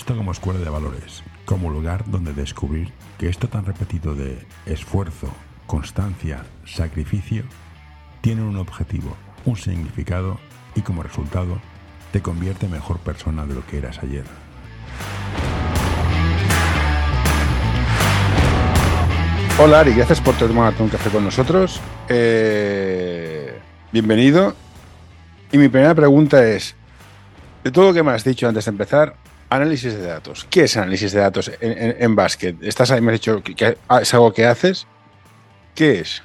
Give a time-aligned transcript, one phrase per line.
[0.00, 5.28] esto como escuela de valores, como lugar donde descubrir que esto tan repetido de esfuerzo,
[5.66, 7.44] constancia, sacrificio,
[8.22, 10.40] tiene un objetivo, un significado
[10.74, 11.60] y como resultado
[12.12, 14.24] te convierte en mejor persona de lo que eras ayer.
[19.58, 21.78] Hola Ari, gracias por tomarte un café con nosotros.
[22.08, 23.60] Eh,
[23.92, 24.54] bienvenido.
[25.52, 26.74] Y mi primera pregunta es,
[27.64, 29.16] de todo lo que me has dicho antes de empezar,
[29.50, 30.46] análisis de datos.
[30.48, 32.56] ¿Qué es análisis de datos en, básquet?
[32.62, 34.86] Estás ahí, me has dicho que, es algo que haces.
[35.74, 36.22] ¿Qué es?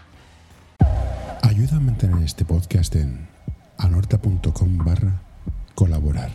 [1.41, 3.27] Ayuda a mantener este podcast en
[3.77, 5.21] anorta.com barra
[5.73, 6.29] colaborar.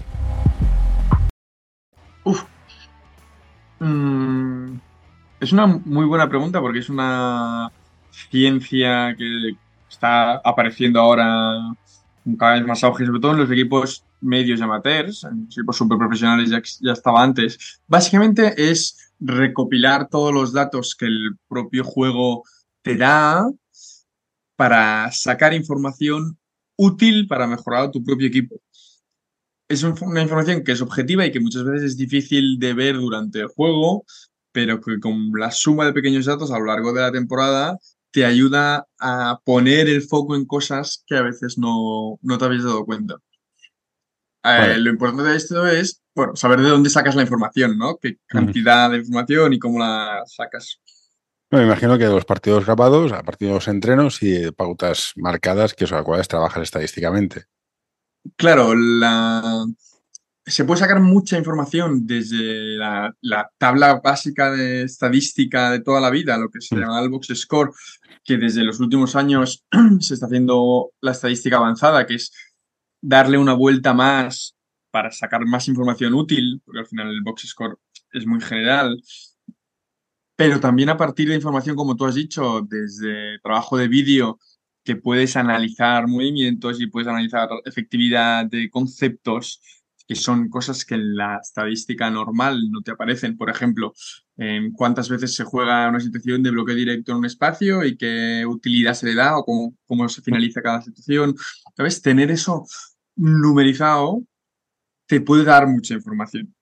[2.24, 2.44] Uf.
[3.78, 4.74] Mm,
[5.40, 7.70] es una muy buena pregunta porque es una
[8.10, 9.54] ciencia que
[9.88, 11.74] está apareciendo ahora
[12.38, 15.76] cada vez más auge, sobre todo en los equipos medios y amateurs, en los equipos
[15.76, 17.80] super profesionales ya, ya estaba antes.
[17.86, 22.44] Básicamente es recopilar todos los datos que el propio juego
[22.82, 23.50] te da
[24.56, 26.38] para sacar información
[26.76, 28.60] útil para mejorar tu propio equipo.
[29.68, 33.40] Es una información que es objetiva y que muchas veces es difícil de ver durante
[33.40, 34.04] el juego,
[34.50, 37.78] pero que con la suma de pequeños datos a lo largo de la temporada
[38.10, 42.84] te ayuda a poner el foco en cosas que a veces no, te habías dado
[42.84, 43.16] cuenta.
[44.42, 47.96] Eh, lo importante de esto es bueno, saber de dónde sacas la información, ¿no?
[47.96, 50.80] Qué cantidad de información y cómo la sacas.
[51.50, 55.86] me imagino que los partidos grabados, a partir de los entrenos y pautas marcadas que
[55.86, 57.44] son las cuales trabajas estadísticamente.
[58.36, 59.64] Claro, la,
[60.50, 63.14] se puede sacar mucha información desde la,
[63.58, 66.80] tabla básica de estadística de toda la vida, lo que se mm.
[66.80, 67.70] llama el box score,
[68.24, 69.64] que desde los últimos años
[70.00, 72.32] se está haciendo la estadística avanzada, que es
[73.00, 74.56] darle una vuelta más
[74.90, 77.78] para sacar más información útil, porque al final el box score
[78.12, 79.00] es muy general,
[80.36, 84.38] pero también a partir de información, como tú has dicho, desde trabajo de vídeo,
[84.82, 89.60] que puedes analizar movimientos y puedes analizar efectividad de conceptos
[90.10, 93.36] que son cosas que en la estadística normal no te aparecen.
[93.36, 93.94] Por ejemplo,
[94.74, 98.94] cuántas veces se juega una situación de bloqueo directo en un espacio y qué utilidad
[98.94, 101.36] se le da o cómo, cómo se finaliza cada situación.
[101.76, 102.02] ¿Sabes?
[102.02, 102.66] Tener eso
[103.14, 104.24] numerizado
[105.06, 106.52] te puede dar mucha información.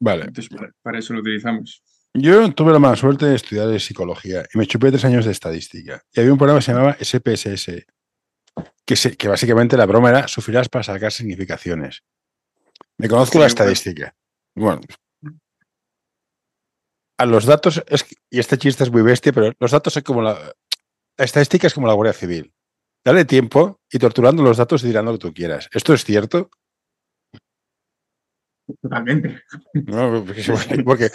[0.00, 0.24] Vale.
[0.24, 0.50] Entonces,
[0.82, 1.80] para, eso lo utilizamos.
[2.12, 6.02] Yo tuve la mala suerte de estudiar psicología y me chupé tres años de estadística.
[6.12, 7.86] Y había un programa que se llamaba SPSS,
[8.84, 12.02] que, que básicamente la broma era sufrirás para sacar significaciones.
[12.98, 14.14] Me conozco la estadística.
[14.54, 14.80] Bueno,
[17.18, 20.22] a los datos, es, y este chiste es muy bestia, pero los datos son como
[20.22, 20.34] la,
[21.16, 22.52] la estadística es como la Guardia Civil.
[23.04, 25.68] Dale tiempo y torturando los datos dirán lo que tú quieras.
[25.72, 26.50] ¿Esto es cierto?
[28.80, 29.42] Totalmente.
[30.84, 31.10] porque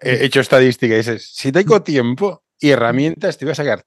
[0.00, 3.84] he hecho estadística y dices, si tengo tiempo y herramientas, te voy a sacar.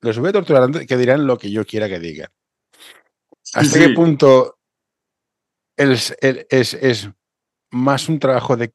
[0.00, 2.30] Los voy a torturar que dirán lo que yo quiera que digan.
[3.54, 4.55] ¿Hasta qué punto
[5.76, 7.10] es, es,
[7.70, 8.72] más un trabajo de,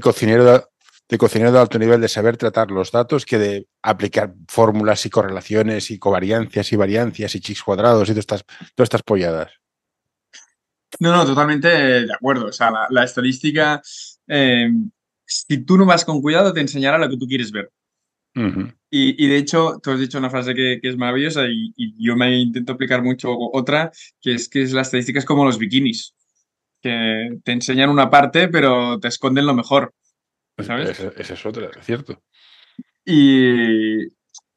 [0.00, 0.68] cocinero
[1.08, 5.10] de, cocinero de alto nivel de saber tratar los datos que de aplicar fórmulas y
[5.10, 9.52] correlaciones y covariancias y variancias y chicos cuadrados y todas estas, todas estas polladas.
[11.00, 12.46] No, no, totalmente de acuerdo.
[12.46, 13.80] O sea, la, estadística,
[14.28, 14.70] eh,
[15.24, 17.70] si tú no vas con cuidado, te enseñará lo que tú quieres ver.
[18.90, 22.36] y, de hecho, tú has dicho una frase que, es maravillosa y, y, yo me
[22.38, 26.15] intento aplicar mucho otra, que es que es la estadística es como los bikinis
[26.86, 29.92] que te enseñan una parte, pero te esconden lo mejor.
[30.58, 30.90] ¿Sabes?
[30.90, 32.22] Ese, es otro, es cierto.
[33.04, 34.04] Y,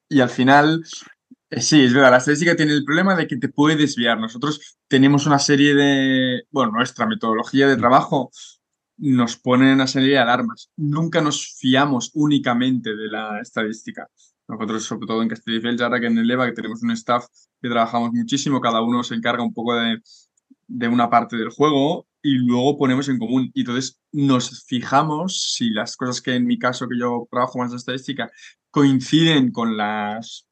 [0.07, 0.84] y al final,
[1.50, 4.19] eh, sí, es verdad, la estadística tiene el problema de que te puede desviar.
[4.19, 7.79] Nosotros tenemos una serie de, bueno, nuestra metodología de mm.
[7.79, 8.31] trabajo
[8.97, 10.72] nos pone una serie de alarmas.
[10.75, 14.08] Nunca nos fiamos únicamente de la estadística.
[14.47, 17.26] Nosotros, sobre todo en Castelldefels, ahora que en el EVA, que tenemos un staff
[17.61, 20.02] que trabajamos muchísimo, cada uno se encarga un poco de,
[20.67, 23.51] de una parte del juego y luego ponemos en común.
[23.53, 27.71] Y entonces nos fijamos si las cosas que en mi caso, que yo trabajo más
[27.71, 28.29] de estadística,
[28.71, 30.47] coinciden con las,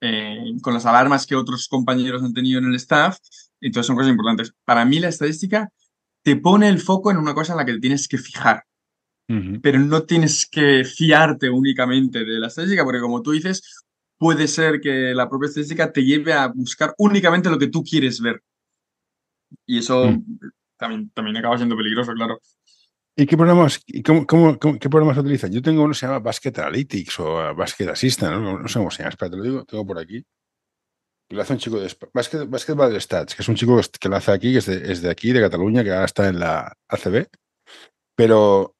[0.00, 3.18] eh, con las alarmas que otros compañeros han tenido en el staff.
[3.60, 4.52] Entonces son cosas importantes.
[4.64, 5.70] Para mí la estadística
[6.22, 8.64] te pone el foco en una cosa en la que te tienes que fijar.
[9.62, 13.82] Pero no tienes que fiarte únicamente de la estadística, porque como tú dices,
[14.18, 18.20] puede ser que la propia estadística te lleve a buscar únicamente lo que tú quieres
[18.20, 18.42] ver.
[19.64, 20.24] Y eso mm
[20.82, 22.40] también, acaba siendo peligroso, claro.
[23.14, 25.52] ¿Y qué programas, y cómo, cómo, qué programas utilizan?
[25.52, 28.98] Yo tengo uno que se llama Basket Analytics o Basket Assistant, no, sé cómo se
[28.98, 30.24] llama, espera, te lo digo, tengo por aquí.
[31.30, 34.32] Lo hace un chico de Basket, Basketball Stats, que es un chico que lo hace
[34.32, 37.26] aquí, que es de, aquí, de Cataluña, que ahora está en la ACB.
[38.14, 38.74] pero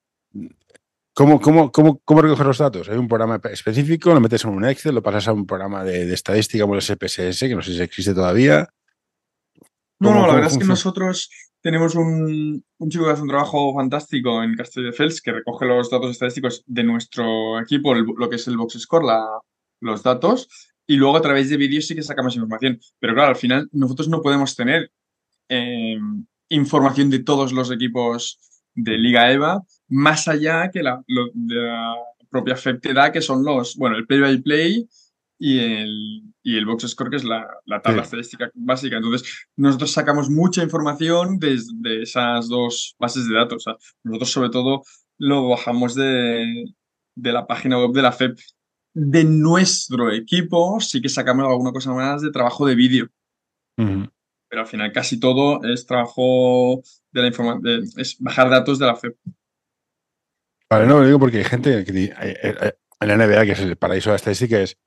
[1.14, 2.88] ¿cómo, cómo, cómo, cómo recoger los datos?
[2.88, 4.12] ¿Hay un programa específico?
[4.12, 4.94] ¿Lo metes en un Excel?
[4.94, 7.82] ¿Lo pasas a un programa de, de estadística como el SPSS, que no sé si
[7.82, 8.68] existe todavía?
[10.02, 11.30] No, no, la verdad es que nosotros
[11.62, 15.64] tenemos un, un, chico que hace un trabajo fantástico en Castillo de Fels que recoge
[15.64, 19.24] los datos estadísticos de nuestro equipo, lo que es el Box Score, la,
[19.80, 20.48] los datos,
[20.86, 22.80] y luego a través de vídeos sí que sacamos información.
[22.98, 24.90] Pero claro, al final nosotros no podemos tener
[25.48, 25.98] eh,
[26.48, 28.38] información de todos los equipos
[28.74, 31.94] de Liga EVA, más allá que la, de la
[32.28, 34.88] propia FEP te da, que son los, bueno, el play by play
[35.44, 38.06] y el, y el box score, que es la, la tabla sí.
[38.06, 38.98] estadística básica.
[38.98, 43.56] Entonces, nosotros sacamos mucha información desde de esas dos bases de datos.
[43.56, 44.84] O sea, nosotros, sobre todo,
[45.18, 46.72] lo bajamos de,
[47.16, 48.38] de la página web de la FEP.
[48.94, 53.08] De nuestro equipo, sí que sacamos alguna cosa más de trabajo de vídeo.
[53.78, 54.12] Uh -huh.
[54.48, 58.94] Pero al final, casi todo es trabajo de la información, es bajar datos de la
[58.94, 59.16] FEP.
[60.70, 62.14] Vale, no lo digo porque hay gente que
[63.00, 64.78] en la NBA, que es el paraíso de la estadística, es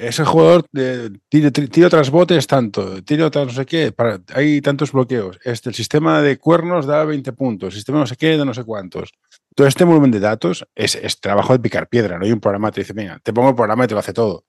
[0.00, 4.60] ese jugador de tiro, tiro, tras botes tanto, tiro tras no sé qué, para, hay
[4.60, 5.38] tantos bloqueos.
[5.44, 8.54] Este, el sistema de cuernos da 20 puntos, el sistema no sé qué da no
[8.54, 9.12] sé cuántos.
[9.54, 12.70] Todo este volumen de datos es, es trabajo de picar piedra, no hay un programa
[12.70, 14.44] que te dice, venga, te pongo el programa y te lo hace todo.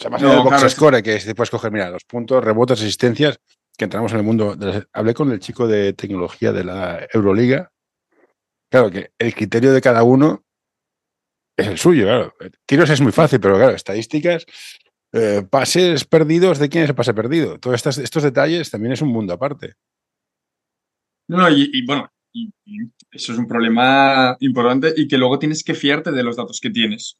[0.00, 2.42] O sea, más no, el box claro, score, que te puedes coger, mira, los puntos,
[2.42, 3.38] rebotes, asistencias,
[3.76, 4.56] que entramos en el mundo.
[4.56, 7.70] De, hablé con el chico de tecnología de la Euroliga.
[8.70, 10.44] Claro que el criterio de cada uno
[11.60, 12.34] es el suyo, claro.
[12.66, 14.46] Tiros es muy fácil, pero claro, estadísticas,
[15.12, 17.58] eh, pases perdidos, ¿de quién es el pase perdido?
[17.58, 19.74] Todos estos, estos detalles también es un mundo aparte.
[21.28, 22.78] No, y, y bueno, y, y
[23.10, 26.70] eso es un problema importante y que luego tienes que fiarte de los datos que
[26.70, 27.18] tienes.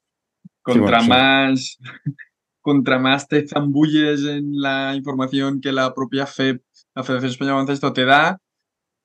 [0.63, 1.85] Contra sí, bueno, más, sí.
[2.61, 6.63] contra más te zambulles en la información que la propia FEP,
[6.95, 8.39] la Federación Española de Baloncesto, te da,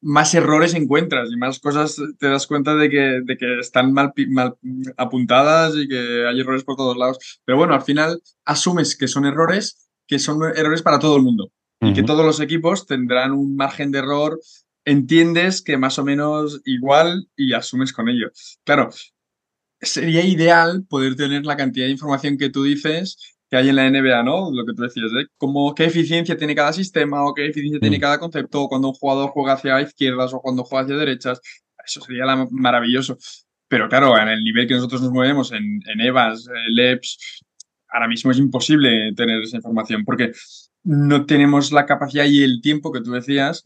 [0.06, 4.14] más errores encuentras y más cosas te das cuenta de que, de que están mal,
[4.30, 4.56] mal,
[4.98, 7.42] apuntadas y que hay errores por todos lados.
[7.44, 11.46] Pero bueno, al final asumes que son errores, que son errores para todo el mundo
[11.46, 11.90] uh -huh.
[11.90, 14.40] y que todos los equipos tendrán un margen de error.
[14.86, 18.30] Entiendes que más o menos igual y asumes con ello.
[18.64, 18.92] Claro,
[19.82, 23.90] sería ideal poder tener la cantidad de información que tú dices que hay en la
[23.90, 24.52] NBA, ¿no?
[24.52, 25.28] Lo que tú decías, ¿eh?
[25.38, 27.82] Como qué eficiencia tiene cada sistema o qué eficiencia mm.
[27.82, 31.40] tiene cada concepto, o cuando un jugador juega hacia izquierdas o cuando juega hacia derechas.
[31.86, 33.18] Eso sería la, maravilloso.
[33.70, 37.44] Pero claro, en el nivel que nosotros nos movemos, en, en EVAs, LEPS,
[37.90, 40.34] ahora mismo es imposible tener esa información porque
[40.84, 43.64] no tenemos la capacidad y el tiempo que tú decías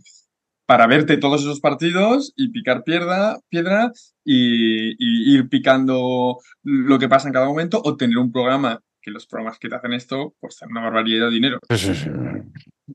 [0.67, 3.91] para verte todos esos partidos y picar piedra, piedra
[4.23, 9.11] y, y ir picando lo que pasa en cada momento o tener un programa que
[9.11, 11.59] los programas que te hacen esto cuestan una barbaridad de dinero.
[11.69, 12.09] Sí, sí, sí.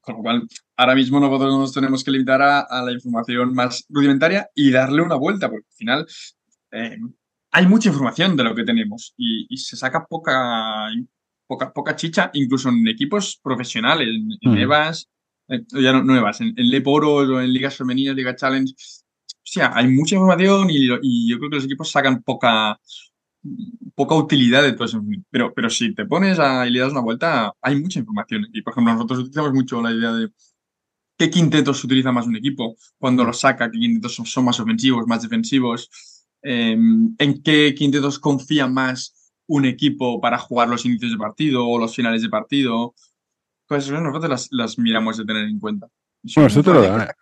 [0.01, 3.85] Con lo cual, ahora mismo nosotros nos tenemos que limitar a, a, la información más
[3.89, 6.07] rudimentaria y darle una vuelta, porque al final
[6.73, 6.99] eh,
[7.53, 10.91] hay mucha información de lo que tenemos y, y, se saca poca,
[11.47, 14.63] poca, poca chicha, incluso en equipos profesionales, en, en mm.
[14.63, 15.09] EVAs,
[15.49, 18.73] eh, ya no, no EVAs, en, en Leporos o en ligas femeninas, Liga Challenge.
[18.73, 22.79] O sea, hay mucha información y, y yo creo que los equipos sacan poca,
[23.95, 25.03] poca utilidad de todo eso.
[25.31, 28.47] Pero, pero si te pones a, y le das una vuelta, hay mucha información.
[28.53, 30.31] Y, por ejemplo, nosotros utilizamos mucho la idea de
[31.17, 35.07] qué quintetos utiliza más un equipo, cuando los saca, qué quintetos son, son más ofensivos,
[35.07, 35.91] más defensivos,
[36.43, 41.79] eh, en qué quintetos confía más un equipo para jugar los inicios de partido o
[41.79, 42.95] los finales de partido.
[43.67, 45.89] Pues nosotros las, las miramos de tener en cuenta.
[46.35, 47.15] Bueno, esto te lo da.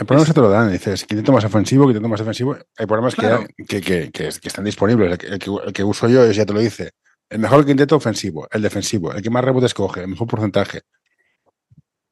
[0.00, 2.56] El programa se te lo dan, dices, quinteto más ofensivo, quinteto más defensivo.
[2.78, 3.46] Hay programas claro.
[3.54, 5.12] que, que, que, que, están disponibles.
[5.12, 6.92] El que, el que, uso yo ya te lo dice.
[7.28, 10.80] El mejor quinteto ofensivo, el defensivo, el que más rebotes coge, el mejor porcentaje.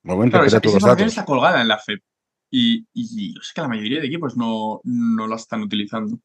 [0.02, 2.02] Momento, claro, esa, esa está colgada en la FEP.
[2.50, 6.18] Y, y, sé que la mayoría de equipos no, no la están utilizando.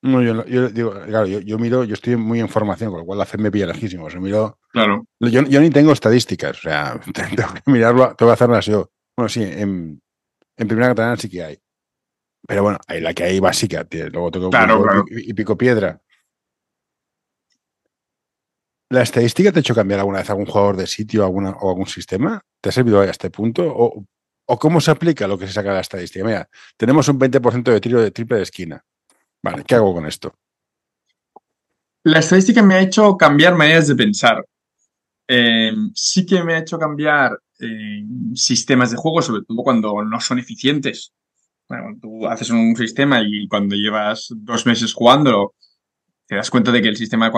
[0.00, 3.04] No, yo, yo digo, claro, yo, yo, miro, yo estoy muy en formación, con lo
[3.04, 4.08] cual la FEP me pilla lejísimo.
[4.08, 4.58] Yo miro.
[4.72, 5.06] Claro.
[5.20, 8.90] Yo, yo ni tengo estadísticas, o sea, tengo que mirarlo, tengo que hacerlas yo.
[9.16, 10.00] Bueno, sí, en,
[10.56, 11.58] en primera catalana sí que hay.
[12.46, 14.08] Pero bueno, hay la que hay básica, tío.
[14.10, 15.04] luego tengo claro, claro.
[15.08, 16.00] Y, pico piedra.
[18.90, 21.86] ¿La estadística te ha hecho cambiar alguna vez algún jugador de sitio alguna, o algún
[21.86, 22.40] sistema?
[22.60, 23.64] ¿Te ha servido a este punto?
[23.66, 24.04] ¿O,
[24.46, 26.24] ¿O, cómo se aplica lo que se saca de la estadística?
[26.24, 28.84] Mira, tenemos un 20% de tiro de triple de esquina.
[29.42, 30.34] Vale, ¿qué hago con esto?
[32.04, 34.44] La estadística me ha hecho cambiar maneras de pensar.
[35.26, 40.20] Eh, sí que me ha hecho cambiar eh, sistemas de juego, sobre todo cuando no
[40.20, 41.12] son eficientes.
[41.68, 45.54] Bueno, tú haces un sistema y cuando llevas dos meses jugándolo,
[46.26, 47.30] te das cuenta de que el sistema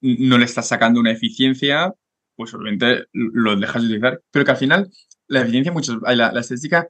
[0.00, 1.92] no le estás sacando una eficiencia,
[2.34, 4.22] pues obviamente lo dejas de utilizar.
[4.30, 4.90] Pero que al final
[5.28, 6.88] la eficiencia, muchos, la, la estadística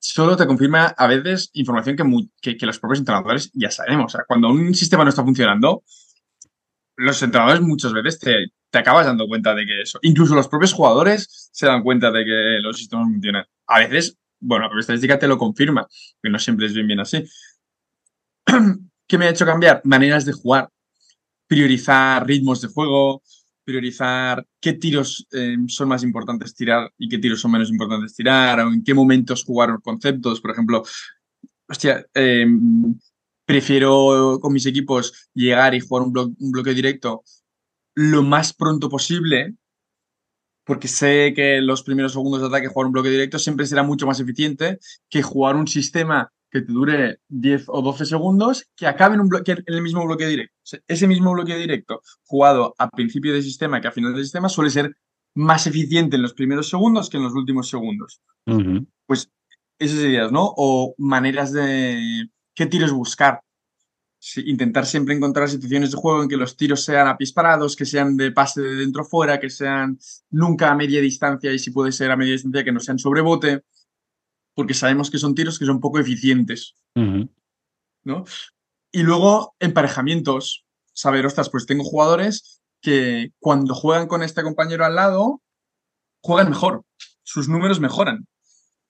[0.00, 1.96] solo te confirma a veces información
[2.40, 4.14] que, que, los propios entrenadores ya sabemos.
[4.14, 5.84] O sea, cuando un sistema no está funcionando,
[6.96, 9.98] los entrenadores muchas veces te, te acabas dando cuenta de que eso.
[10.02, 13.44] Incluso los propios jugadores se dan cuenta de que los sistemas funcionan.
[13.66, 15.86] A veces, bueno, la estadística te lo confirma,
[16.22, 17.24] que no siempre es bien, bien así.
[19.06, 19.80] ¿Qué me ha hecho cambiar?
[19.84, 20.70] Maneras de jugar,
[21.46, 23.22] priorizar ritmos de juego,
[23.64, 28.60] priorizar qué tiros eh, son más importantes tirar y qué tiros son menos importantes tirar,
[28.60, 30.40] o en qué momentos jugar conceptos.
[30.40, 30.84] Por ejemplo,
[31.68, 32.46] hostia, eh,
[33.44, 37.24] prefiero con mis equipos llegar y jugar un, un bloque directo
[38.00, 39.56] lo más pronto posible,
[40.64, 44.06] porque sé que los primeros segundos de ataque jugar un bloque directo siempre será mucho
[44.06, 44.78] más eficiente
[45.10, 49.28] que jugar un sistema que te dure 10 o 12 segundos, que acabe en, un
[49.28, 50.54] bloque, en el mismo bloque directo.
[50.88, 54.70] ese mismo bloque directo jugado a principio del sistema que a final del sistema suele
[54.70, 54.96] ser
[55.34, 58.22] más eficiente en los primeros segundos que en los últimos segundos.
[59.04, 59.30] Pues
[59.78, 60.54] esas ideas, ¿no?
[60.56, 63.42] O maneras de qué tiros buscar.
[64.36, 68.32] Intentar siempre encontrar situaciones de juego en que los tiros sean apisparados, que sean de
[68.32, 69.98] pase de dentro fuera, que sean
[70.30, 73.62] nunca a media distancia y si puede ser a media distancia que no sean sobrebote
[74.54, 76.76] porque sabemos que son tiros que son poco eficientes.
[76.94, 78.24] ¿no?
[78.92, 80.66] Y luego, emparejamientos.
[80.92, 85.40] Saber, ostras, pues tengo jugadores que cuando juegan con este compañero al lado,
[86.22, 86.84] juegan mejor.
[87.22, 88.26] Sus números mejoran.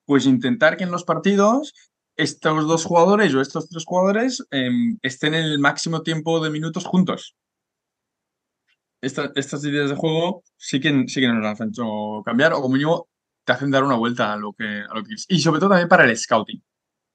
[0.06, 1.72] Pues intentar que en los partidos
[2.16, 6.84] estos dos jugadores o estos tres jugadores em, estén en el máximo tiempo de minutos
[6.84, 7.36] juntos.
[9.00, 12.74] estas ideas de juego sí que, sí que nos las han hecho cambiar, o como
[12.74, 13.08] mínimo
[13.44, 15.88] te hacen dar una vuelta a lo que, a lo que Y sobre todo también
[15.88, 16.62] para el scouting.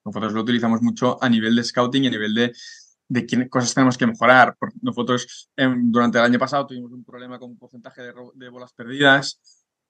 [0.06, 2.54] Nosotros lo utilizamos mucho a nivel de scouting y a nivel de,
[3.08, 4.58] de qué cosas tenemos que mejorar.
[4.82, 9.40] Nosotros em, durante el año pasado tuvimos un problema con un porcentaje de, bolas perdidas,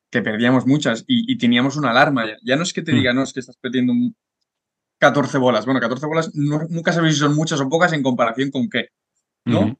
[0.10, 2.26] que perdíamos muchas y, teníamos una alarma.
[2.44, 2.56] Ya.
[2.56, 2.96] no es que te mm.
[2.96, 3.94] diga, no, es que estás perdiendo
[5.00, 5.66] 14 bolas.
[5.66, 8.90] Bueno, 14 bolas nunca sabéis si son muchas o pocas en comparación con qué,
[9.46, 9.78] ¿no?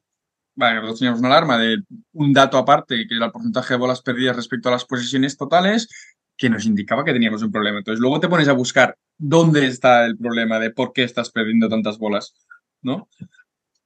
[0.54, 1.82] Vale, nosotros teníamos una alarma de
[2.12, 5.88] un dato aparte, que era el porcentaje de bolas perdidas respecto a las posiciones totales,
[6.36, 7.78] que nos indicaba que teníamos un problema.
[7.78, 11.68] Entonces, luego te pones a buscar dónde está el problema de por qué estás perdiendo
[11.68, 12.34] tantas bolas,
[12.82, 13.08] ¿no?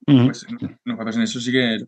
[0.05, 0.47] Pues
[0.85, 1.85] nosotros en eso sí que...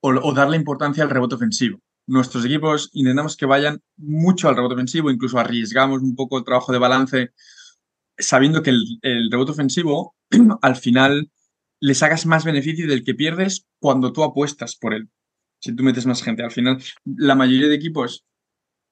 [0.00, 1.80] O, darle importancia al rebote ofensivo.
[2.06, 6.72] Nuestros equipos intentamos que vayan mucho al rebote ofensivo, incluso arriesgamos un poco el trabajo
[6.72, 7.30] de balance,
[8.18, 10.14] sabiendo que el, el rebote ofensivo,
[10.62, 11.30] al final,
[11.80, 15.10] le sacas más beneficio del que pierdes cuando tú apuestas por él.
[15.60, 16.42] Si tú metes más gente.
[16.42, 18.24] Al final, la mayoría de equipos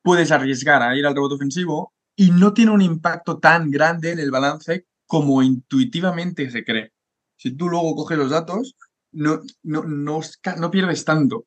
[0.02, 4.18] puedes arriesgar a ir al rebote ofensivo y no tiene un impacto tan grande en
[4.18, 6.92] el balance como intuitivamente se cree.
[7.36, 8.76] Si tú luego coges los datos,
[9.12, 11.46] no, no, no, pierdes tanto,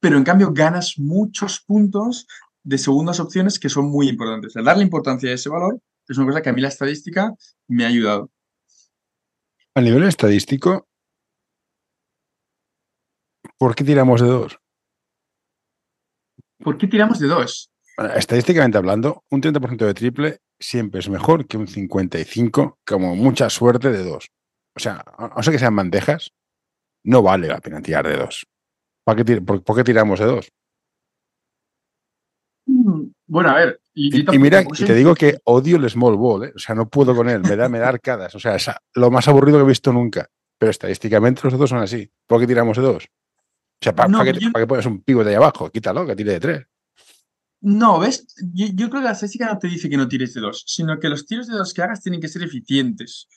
[0.00, 2.26] pero en cambio ganas muchos puntos
[2.64, 4.56] de segundas opciones que son muy importantes.
[4.56, 7.32] El darle importancia a ese valor es una cosa que a mí la estadística
[7.68, 8.30] me ha ayudado.
[9.74, 10.88] A nivel estadístico,
[13.58, 14.58] ¿por qué tiramos de dos?
[16.58, 17.70] ¿Por qué tiramos de dos?
[18.14, 23.90] estadísticamente hablando, un 30% de triple siempre es mejor que un 55, como mucha suerte
[23.90, 24.28] de dos.
[24.74, 26.32] O sea, no sé que sean bandejas,
[27.04, 28.46] no vale la pena tirar de dos.
[29.04, 30.52] ¿Por qué, por, qué tiramos de dos?
[33.26, 33.80] Bueno, a ver.
[33.94, 36.52] Y, mira, y te digo que odio el small ball, ¿eh?
[36.54, 38.34] o sea, no puedo con él, me da, me da arcadas.
[38.34, 40.28] O sea, es lo más aburrido que he visto nunca.
[40.58, 42.10] Pero estadísticamente los dos son así.
[42.26, 43.04] ¿Por qué tiramos de dos?
[43.04, 45.70] O sea, ¿para, qué, pones un pivote ahí abajo?
[45.70, 46.66] Quítalo, que tire de tres.
[47.60, 48.26] No, ¿ves?
[48.54, 51.08] Yo, creo que la estadística no te dice que no tires de dos, sino que
[51.08, 53.28] los tiros de dos que hagas tienen que ser eficientes.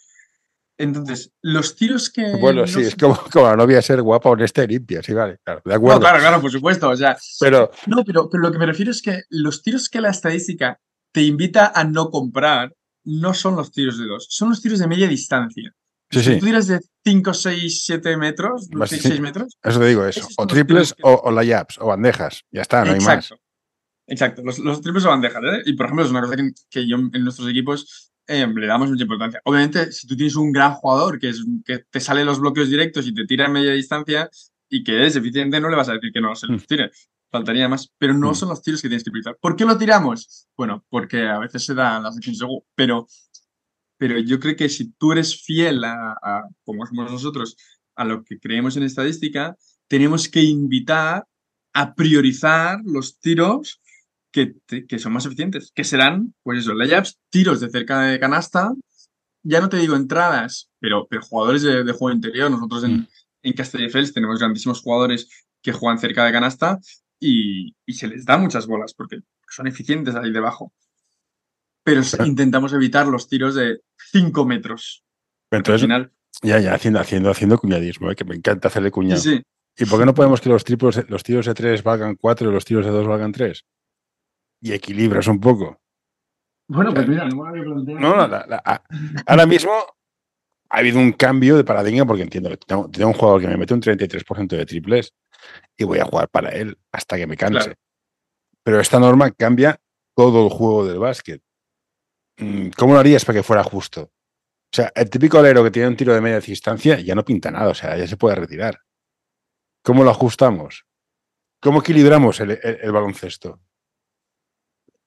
[0.80, 2.38] Entonces, los tiros que.
[2.40, 5.62] Bueno, sí, es como, como, la novia ser guapa, honesta y limpia, sí, vale, claro,
[5.66, 6.00] de acuerdo.
[6.00, 6.90] No, claro, claro, por supuesto.
[6.90, 7.70] O sea, pero.
[7.86, 10.80] No, pero, pero lo que me refiero es que los tiros que la estadística
[11.12, 14.88] te invita a no comprar no son los tiros de dos, son los tiros de
[14.88, 15.74] media distancia.
[16.12, 19.58] Sí, si tú tiras de 5, 6, 7 metros, 6, metros.
[19.62, 20.28] Eso te digo, eso.
[20.38, 22.42] O triples o, o layups o bandejas.
[22.52, 23.32] Ya está, no hay más.
[24.08, 25.62] Exacto, los, los triples o bandejas, ¿eh?
[25.66, 26.36] Y por ejemplo, es una cosa
[26.70, 29.42] que, yo en nuestros equipos eh, le damos mucha importancia.
[29.44, 33.08] Obviamente, si tú tienes un gran jugador que, es, que te sale los bloqueos directos
[33.08, 34.30] y te tira en media distancia
[34.70, 36.66] y que es eficiente, no le vas a decir que no se los mm.
[36.68, 36.92] tire.
[37.32, 38.36] Faltaría más, pero no mm.
[38.36, 39.36] son los tiros que tienes que priorizar.
[39.42, 40.48] ¿Por qué lo tiramos?
[40.56, 43.08] Bueno, porque a veces se dan las acciones seguro, pero,
[43.98, 47.58] pero yo creo que si tú eres fiel a, a, como somos nosotros,
[47.96, 49.56] a lo que creemos en estadística,
[49.88, 51.26] tenemos que invitar
[51.74, 53.82] a priorizar los tiros
[54.32, 54.56] que,
[54.88, 58.74] que, son más eficientes, que serán, pues eso, layups, tiros de cerca de canasta,
[59.44, 62.52] ya no te digo entradas, pero, pero jugadores de, juego interior.
[62.52, 63.08] Nosotros en, mm.
[63.44, 65.30] en Castelldefels tenemos grandísimos jugadores
[65.62, 66.80] que juegan cerca de canasta
[67.20, 69.20] y, y, se les da muchas bolas porque
[69.50, 70.72] son eficientes ahí debajo.
[71.84, 73.82] pero intentamos evitar los tiros de
[74.12, 75.04] 5 metros.
[75.52, 78.16] Entonces, final, ya, ya, haciendo, haciendo, haciendo cuñadismo, ¿eh?
[78.16, 79.22] que me encanta hacerle cuñado.
[79.22, 79.44] Sí, sí.
[79.84, 82.54] ¿Y por qué no podemos que los, triplos, los tiros de 3 valgan 4 y
[82.54, 83.66] los tiros de 2 valgan 3?
[84.62, 85.80] Y equilibras un poco.
[86.70, 88.30] Bueno, pues mira, no me No,
[89.26, 89.72] ahora mismo
[90.70, 93.74] ha habido un cambio de paradigma porque entiendo que tengo, un jugador que me mete
[93.74, 95.14] un 33% de triples
[95.76, 97.76] y voy a jugar para él hasta que me canse.
[98.64, 99.80] Pero esta norma cambia
[100.16, 101.42] todo el juego del básquet.
[102.38, 104.02] Mm, ¿Cómo lo harías para que fuera justo?
[104.02, 107.50] O sea, el típico alero que tiene un tiro de media distancia ya no pinta
[107.50, 108.80] nada, o sea, ya se puede retirar.
[109.84, 110.86] ¿Cómo lo ajustamos?
[111.60, 113.60] ¿Cómo equilibramos el baloncesto?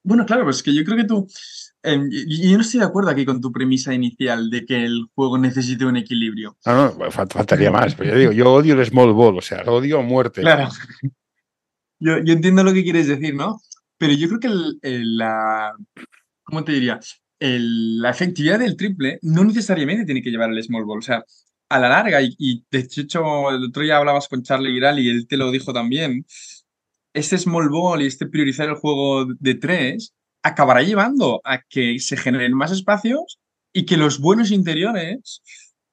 [0.04, 1.26] Bueno, claro, pues que yo creo que tú.
[1.82, 5.38] Em, yo no estoy de acuerdo aquí con tu premisa inicial de que el juego
[5.38, 6.56] necesite un equilibrio.
[6.64, 7.94] No, no, faltaría más.
[7.94, 10.42] Pero yo digo, yo odio el small ball, o sea, lo odio a muerte.
[10.42, 10.68] Claro.
[12.04, 13.60] Yo, entiendo lo que quieres decir, ¿no?
[13.96, 14.48] Pero yo creo que
[14.82, 15.72] la.
[16.42, 16.98] ¿Cómo te diría?
[17.38, 20.98] la efectividad del triple no necesariamente tiene que llevar al small ball.
[20.98, 21.24] O sea,
[21.68, 25.26] a la larga, y, de hecho, el otro día hablabas con Charlie Viral y él
[25.28, 26.26] te lo dijo también
[27.14, 32.16] este small ball y este priorizar el juego de tres acabará llevando a que se
[32.16, 33.38] generen más espacios
[33.72, 35.42] y que los buenos interiores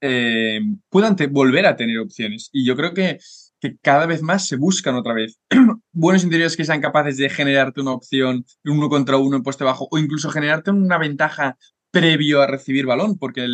[0.01, 2.49] eh, puedan volver a tener opciones.
[2.51, 3.19] Y yo creo que,
[3.81, 5.37] cada vez más se buscan otra vez
[5.91, 9.89] buenos interiores que sean capaces de generarte una opción uno contra uno en poste bajo
[9.91, 11.57] o incluso generarte una ventaja
[11.91, 13.49] previo a recibir balón, porque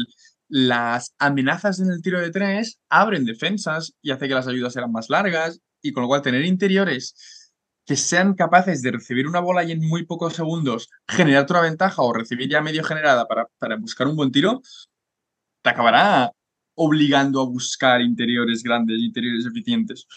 [0.47, 4.91] las amenazas en el tiro de tres abren defensas y hace que las ayudas sean
[4.91, 7.15] más largas y con lo cual tener interiores
[7.85, 12.01] que sean capaces de recibir una bola y en muy pocos segundos generarte una ventaja
[12.01, 14.61] o recibir ya medio generada para, para buscar un buen tiro,
[15.61, 16.31] te acabará
[16.75, 20.07] obligando a buscar interiores grandes, interiores eficientes.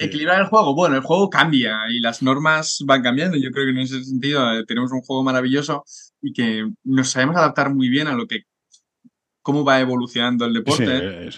[0.00, 3.36] Equilibrar el juego, bueno, el juego cambia y las normas van cambiando.
[3.36, 5.84] Yo creo que en ese sentido eh, tenemos un juego maravilloso
[6.22, 8.44] y que nos sabemos adaptar muy bien a lo que
[9.42, 10.86] cómo va evolucionando el deporte.
[10.88, 11.30] Eh,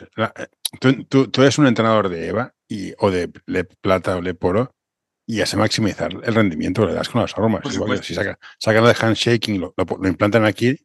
[1.08, 4.72] tú, tú, eres un entrenador de EVA y, o de Le Plata o Le Poro
[5.32, 7.62] y hace maximizar el rendimiento le das con las armas.
[8.02, 10.78] si sacan saca de handshaking, lo, lo, implantan aquí,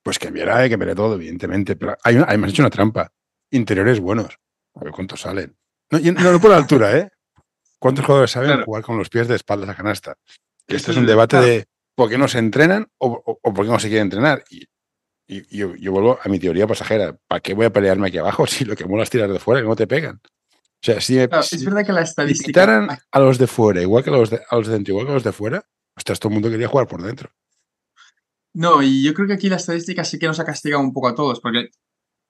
[0.00, 1.74] pues cambiará, que veré todo, evidentemente.
[1.74, 3.10] Pero hay una, además hecho una trampa.
[3.50, 4.38] Interiores buenos.
[4.76, 5.56] A ver cuántos salen.
[5.90, 7.10] No, no, por la altura, ¿eh?
[7.80, 10.14] ¿Cuántos jugadores saben jugar con los pies de espaldas a canasta?
[10.68, 11.64] Que este es un debate de
[11.96, 14.44] por qué no se entrenan o, por qué no se quiere entrenar.
[14.50, 14.68] Y,
[15.26, 17.16] yo, yo, vuelvo a mi teoría pasajera.
[17.26, 19.60] ¿Para qué voy a pelearme aquí abajo si lo que mola es tirar de fuera
[19.60, 20.20] y no te pegan?
[20.84, 23.00] O sea, si, es verdad que la estadística.
[23.10, 25.12] a los de fuera, igual que a los de, a los de dentro, igual que
[25.12, 25.64] a los de fuera,
[25.96, 27.30] ostras, todo el mundo quería jugar por dentro.
[28.52, 31.08] No, y yo creo que aquí la estadística sí que nos ha castigado un poco
[31.08, 31.70] a todos, porque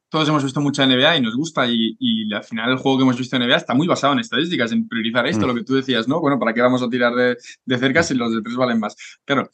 [0.08, 3.02] todos hemos visto mucha NBA y nos gusta, y, y al final el juego que
[3.02, 5.48] hemos visto en NBA está muy basado en estadísticas, en priorizar esto, mm.
[5.48, 6.20] lo que tú decías, ¿no?
[6.20, 8.94] Bueno, ¿para qué vamos a tirar de, de cerca si los de tres valen más?
[9.24, 9.50] Claro,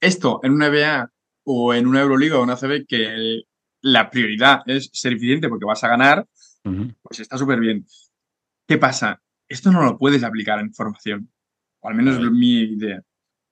[0.00, 1.12] esto en una NBA
[1.44, 3.42] o en una Euroliga o una CB que
[3.82, 6.26] la prioridad es ser eficiente porque vas a ganar,
[6.62, 7.84] pues está súper bien.
[8.70, 9.20] ¿Qué pasa?
[9.48, 11.28] Esto no lo puedes aplicar en formación,
[11.80, 13.02] o al menos es mi idea.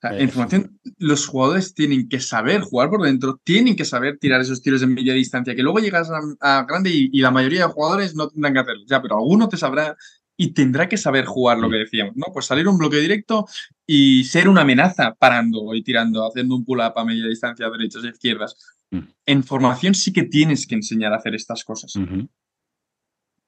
[0.00, 4.62] en formación, los jugadores tienen que saber jugar por dentro, tienen que saber tirar esos
[4.62, 6.08] tiros de media distancia, que luego llegas
[6.40, 8.84] a, grande y, la mayoría de jugadores no tendrán que hacerlo.
[8.86, 9.96] Ya, pero alguno te sabrá
[10.36, 12.26] y tendrá que saber jugar lo que decíamos, ¿no?
[12.32, 13.48] Pues salir un bloque directo
[13.84, 18.10] y ser una amenaza parando y tirando, haciendo un pull-up a media distancia, derechas e
[18.10, 18.54] izquierdas.
[18.92, 19.00] Mm.
[19.26, 21.94] En formación sí que tienes que enseñar a hacer estas cosas.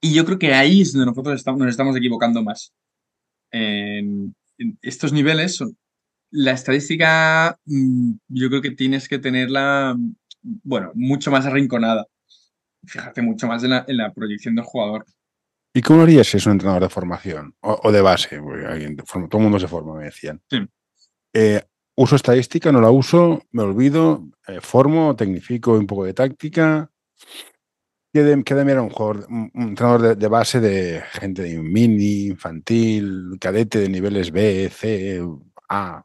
[0.01, 2.73] Y yo creo que ahí es donde nosotros estamos, nos estamos equivocando más.
[3.51, 4.35] En,
[4.83, 5.77] estos niveles, son,
[6.31, 9.97] la estadística, mm, yo creo que tienes que tenerla,
[10.43, 12.07] bueno, mucho más arrinconada.
[12.85, 15.05] Fíjate mucho más en la, en la proyección del jugador.
[15.73, 18.39] ¿Y cómo harías si es un entrenador de formación o, de base?
[18.39, 20.41] todo el mundo se forma, me decían.
[20.51, 20.59] Sí.
[21.33, 21.63] Eh,
[21.95, 22.73] ¿Uso estadística?
[22.73, 23.43] ¿No la uso?
[23.53, 24.27] ¿Me olvido?
[24.49, 25.15] Eh, ¿Formo?
[25.15, 26.91] ¿Tecnifico un poco de táctica?
[28.13, 33.79] ¿Qué de, era un jugador, un, entrenador de, base de gente de mini, infantil, cadete
[33.79, 35.23] de niveles B, C,
[35.69, 36.05] A?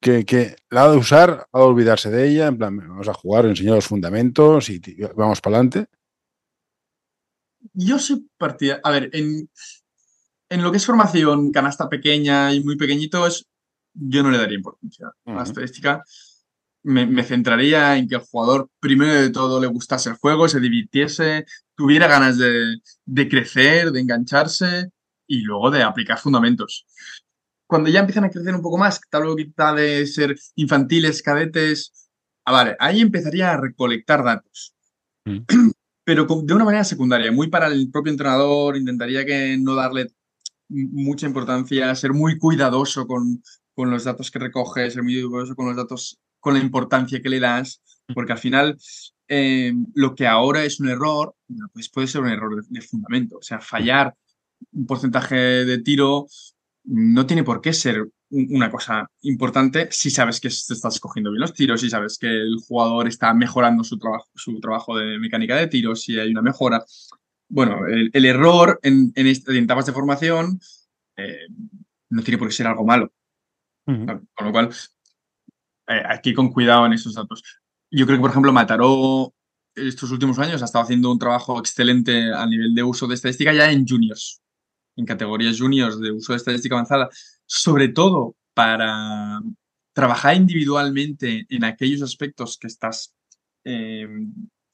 [0.00, 3.14] Que, que la ha de usar, ha de olvidarse de ella, en plan, vamos a
[3.14, 4.80] jugar, enseñar los fundamentos y
[5.14, 5.86] vamos para adelante.
[7.72, 8.80] Yo soy partida.
[8.82, 9.48] A ver, en,
[10.48, 13.46] en lo que es formación, canasta pequeña y muy pequeñito, es,
[13.94, 16.02] yo no le daría importancia a la estadística
[16.86, 21.44] me, centraría en que el jugador, primero de todo, le gustase el juego, se divirtiese,
[21.74, 24.90] tuviera ganas de, crecer, de engancharse
[25.26, 26.86] y luego de aplicar fundamentos.
[27.66, 32.08] Cuando ya empiezan a crecer un poco más, tal vez de ser infantiles, cadetes,
[32.44, 34.72] ah, vale, ahí empezaría a recolectar datos.
[35.24, 35.38] Mm.
[36.04, 40.06] Pero de una manera secundaria, muy para el propio entrenador, intentaría que no darle
[40.68, 43.42] mucha importancia, ser muy cuidadoso con,
[43.74, 47.28] con los datos que recoge, ser muy cuidadoso con los datos con la importancia que
[47.28, 47.82] le das,
[48.14, 48.78] porque al final
[49.26, 51.34] eh, lo que ahora es un error,
[51.72, 53.38] pues puede ser un error de, fundamento.
[53.38, 54.14] O sea, fallar
[54.70, 56.28] un porcentaje de tiro
[56.84, 61.40] no tiene por qué ser una cosa importante si sabes que te estás cogiendo bien
[61.40, 65.56] los tiros, si sabes que el jugador está mejorando su trabajo, su trabajo de mecánica
[65.56, 66.84] de tiros, si hay una mejora.
[67.48, 70.60] Bueno, el, error en, en, etapas de formación
[71.16, 71.48] eh,
[72.10, 73.12] no tiene por qué ser algo malo.
[73.84, 74.70] Con lo cual,
[75.88, 77.42] eh, aquí con cuidado en esos datos.
[77.90, 79.32] Yo creo que, por ejemplo, Mataró
[79.74, 83.52] estos últimos años ha estado haciendo un trabajo excelente a nivel de uso de estadística
[83.52, 84.40] ya en juniors,
[84.96, 87.08] en categorías juniors de uso de estadística avanzada,
[87.44, 89.40] sobre todo para
[89.92, 93.14] trabajar individualmente en aquellos aspectos que estás
[93.64, 94.08] eh,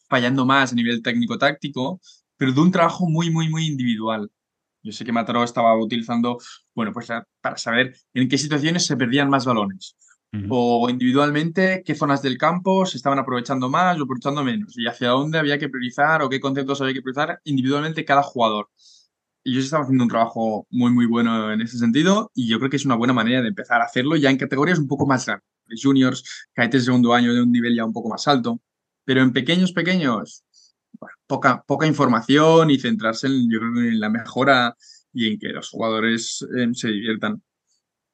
[0.08, 2.00] fallando más a nivel técnico-táctico,
[2.36, 4.30] pero de un trabajo muy, muy, muy individual.
[4.84, 6.38] Yo sé que Mataró estaba utilizando,
[6.74, 7.08] bueno, pues
[7.40, 9.96] para saber en qué situaciones se perdían más balones
[10.48, 15.08] o individualmente qué zonas del campo se estaban aprovechando más o aprovechando menos y hacia
[15.10, 18.70] dónde había que priorizar o qué conceptos había que priorizar individualmente cada jugador.
[19.44, 22.70] Y yo estaba haciendo un trabajo muy, muy bueno en ese sentido y yo creo
[22.70, 25.26] que es una buena manera de empezar a hacerlo ya en categorías un poco más
[25.26, 25.46] grandes.
[25.82, 28.60] Juniors, cadetes de segundo año de un nivel ya un poco más alto.
[29.04, 30.44] Pero en pequeños, pequeños,
[31.26, 34.76] poca, poca información y centrarse en, yo creo, en la mejora
[35.12, 37.42] y en que los jugadores eh, se diviertan.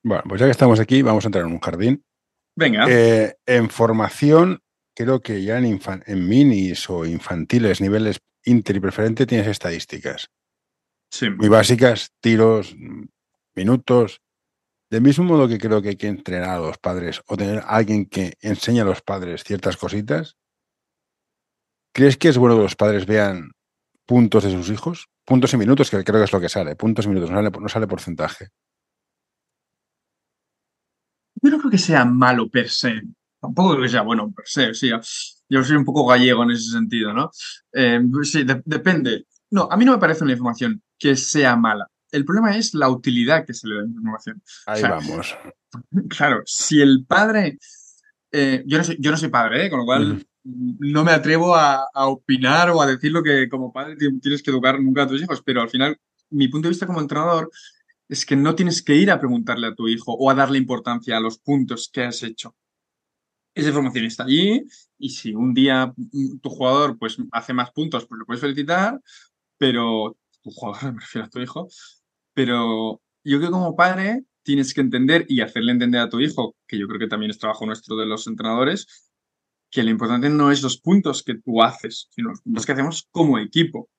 [0.03, 2.03] Bueno, pues ya que estamos aquí, vamos a entrar en un jardín
[2.59, 2.87] Venga.
[2.89, 4.61] Eh, en formación,
[4.93, 10.31] creo que ya en, en, minis o infantiles, niveles inter y preferente, tienes estadísticas.
[11.09, 11.31] Sí.
[11.31, 12.75] Muy básicas, tiros,
[13.55, 14.21] minutos.
[14.91, 18.07] Del mismo modo que creo que hay que entrenar a los padres o tener alguien
[18.07, 20.37] que enseñe a los padres ciertas cositas,
[21.95, 23.53] ¿crees que es bueno que los padres vean
[24.05, 25.07] puntos de sus hijos?
[25.25, 26.75] Puntos y minutos, que creo que es lo que sale.
[26.75, 28.49] Puntos y minutos, no sale, no sale porcentaje.
[31.43, 33.03] Yo no creo que sea malo per se.
[33.41, 34.75] Tampoco creo que sea bueno per se.
[34.75, 34.91] Sí,
[35.49, 37.31] yo soy un poco gallego en ese sentido, ¿no?
[37.73, 39.27] Eh, sí, depende.
[39.51, 41.87] No, a mí no me parece una información que sea mala.
[42.11, 44.43] El problema es la utilidad que se le da a la información.
[44.67, 45.37] Ahí vamos.
[46.09, 47.59] Claro, si el padre.
[48.33, 49.71] Eh, yo, no soy, yo no soy padre, ¿eh?
[49.71, 53.71] con lo cual no me atrevo a, a, opinar o a decir lo que como
[53.71, 55.99] padre tienes que educar nunca a tus hijos, pero al final,
[56.31, 57.51] mi punto de vista como entrenador
[58.09, 61.17] es que no tienes que ir a preguntarle a tu hijo o a darle importancia
[61.17, 62.57] a los puntos que has hecho.
[63.55, 64.65] Esa información está allí
[64.99, 65.93] y si un día
[66.43, 69.01] tu jugador pues hace más puntos, pues lo puedes felicitar,
[69.59, 71.69] pero tu jugador, me refiero a tu hijo,
[72.35, 76.57] pero yo creo que como padre tienes que entender y hacerle entender a tu hijo,
[76.67, 78.87] que yo creo que también es trabajo nuestro de los entrenadores,
[79.71, 83.07] que lo importante no es los puntos que tú haces, sino los puntos que hacemos
[83.11, 83.91] como equipo.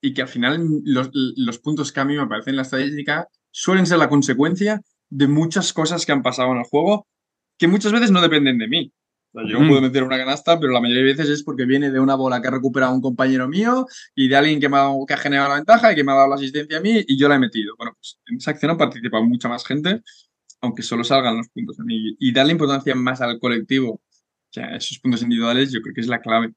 [0.00, 3.28] Y que al final los, los puntos que a mí me parecen en la estadística
[3.50, 7.06] suelen ser la consecuencia de muchas cosas que han pasado en el juego
[7.60, 8.92] que muchas veces no dependen de mí.
[9.46, 12.14] yo puedo meter una canasta, pero la mayoría de veces es porque viene de una
[12.14, 15.18] bola que ha recuperado un compañero mío y de alguien que, me ha, que ha
[15.18, 17.34] generado la ventaja y que me ha dado la asistencia a mí y yo la
[17.34, 17.74] he metido.
[17.76, 20.00] Bueno, pues en esa acción ha participado mucha más gente,
[20.62, 22.16] aunque solo salgan los puntos a mí.
[22.18, 26.08] Y darle importancia más al colectivo, o sea, esos puntos individuales, yo creo que es
[26.08, 26.54] la clave.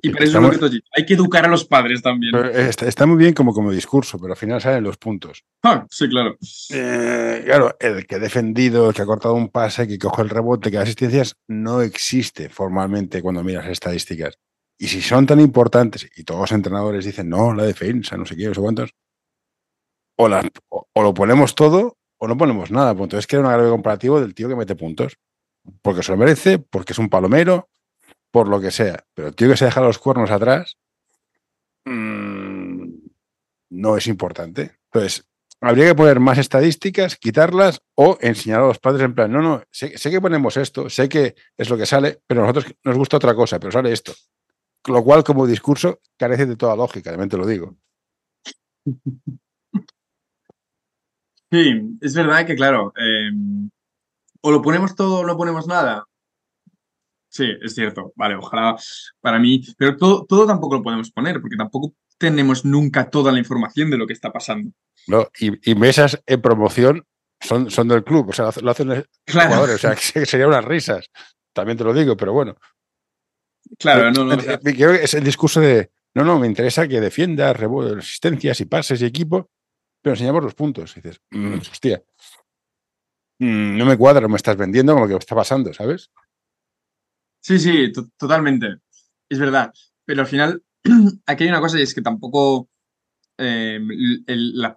[0.00, 2.34] Y para eso es que Hay que educar a los padres también.
[2.54, 5.44] Está, muy bien como, como discurso, pero al final salen los puntos.
[5.62, 6.36] Ah, sí, claro.
[6.70, 10.30] Eh, claro, el que ha defendido, el que ha cortado un pase, que coge el
[10.30, 14.38] rebote, que da asistencias, no existe formalmente cuando miras estadísticas.
[14.78, 18.36] Y si son tan importantes, y todos los entrenadores dicen, no, la defensa, no sé
[18.36, 18.94] qué, no sé cuántos,
[20.16, 22.92] o, o, lo ponemos todo o no ponemos nada.
[22.94, 25.16] Pues entonces queda un agravio comparativo del tío que mete puntos.
[25.82, 27.68] Porque se lo merece, porque es un palomero,
[28.30, 29.04] por lo que sea.
[29.14, 30.76] Pero el tío que se deja los cuernos atrás
[31.84, 32.88] mmm,
[33.70, 34.78] no es importante.
[34.92, 35.26] Entonces,
[35.60, 39.62] habría que poner más estadísticas, quitarlas o enseñar a los padres en plan, no, no,
[39.70, 43.16] sé, que ponemos esto, sé que es lo que sale, pero a nosotros nos gusta
[43.16, 44.12] otra cosa, pero sale esto.
[44.86, 47.76] Lo cual, como discurso, carece de toda lógica, realmente lo digo.
[51.50, 53.30] Sí, es verdad que, claro, eh,
[54.42, 56.04] o lo ponemos todo o no ponemos nada.
[57.38, 58.12] Sí, es cierto.
[58.16, 58.76] Vale, ojalá
[59.20, 59.62] para mí.
[59.76, 63.96] Pero todo, todo tampoco lo podemos poner, porque tampoco tenemos nunca toda la información de
[63.96, 64.72] lo que está pasando.
[65.06, 67.06] No, y, mesas en promoción
[67.40, 70.64] son, son del club, o sea, lo hacen los jugadores, o sea, que serían unas
[70.64, 71.12] risas.
[71.52, 72.56] También te lo digo, pero bueno.
[73.78, 74.34] Claro, no, no.
[74.34, 79.48] Es el discurso de, no, no, me interesa que defienda resistencias y pases y equipo,
[80.02, 80.96] pero enseñamos los puntos.
[80.96, 82.02] Y dices, mm, hostia,
[83.38, 86.10] mm, no me cuadra, me estás vendiendo con lo que está pasando, ¿sabes?
[87.40, 88.76] Sí, sí, totalmente.
[89.28, 89.72] Es verdad.
[90.04, 90.62] Pero al final,
[91.26, 92.68] aquí hay una cosa y es que tampoco
[93.36, 93.88] em,
[94.26, 94.76] la,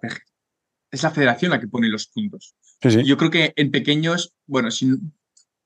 [0.90, 2.54] es la federación la que pone los puntos.
[3.04, 4.92] Yo creo que en pequeños, bueno, si,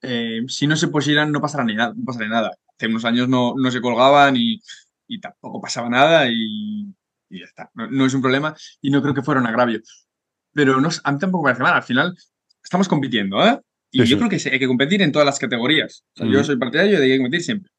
[0.02, 2.50] eh, si no se pusieran no pasará, ni nada, no pasará nada.
[2.76, 4.60] Hace unos años no, no se colgaban y,
[5.08, 6.94] y, tampoco pasaba nada y,
[7.30, 7.70] y ya está.
[7.74, 9.80] No, no, es un problema y no creo que fuera un agravio.
[10.52, 11.74] Pero no, a mí tampoco me parece mal.
[11.74, 12.16] Al final
[12.62, 13.58] estamos compitiendo, ¿eh?
[13.96, 14.16] Y sí, yo sí.
[14.16, 16.04] creo que hay que competir en todas las categorías.
[16.14, 16.32] O sea, mm.
[16.32, 17.70] Yo soy partidario de que hay que competir siempre.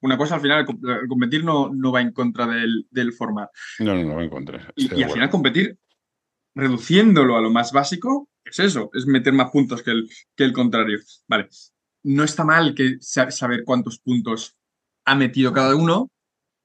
[0.00, 0.66] Una cosa al final,
[1.08, 3.48] competir no, no va en contra del, del, formar.
[3.78, 4.72] No, no, no va en contra.
[4.74, 5.78] Y, y al final competir
[6.54, 10.52] reduciéndolo a lo más básico es eso, es meter más puntos que el, que el
[10.52, 10.98] contrario.
[11.28, 11.48] Vale,
[12.02, 14.56] no está mal que saber cuántos puntos
[15.04, 16.10] ha metido cada uno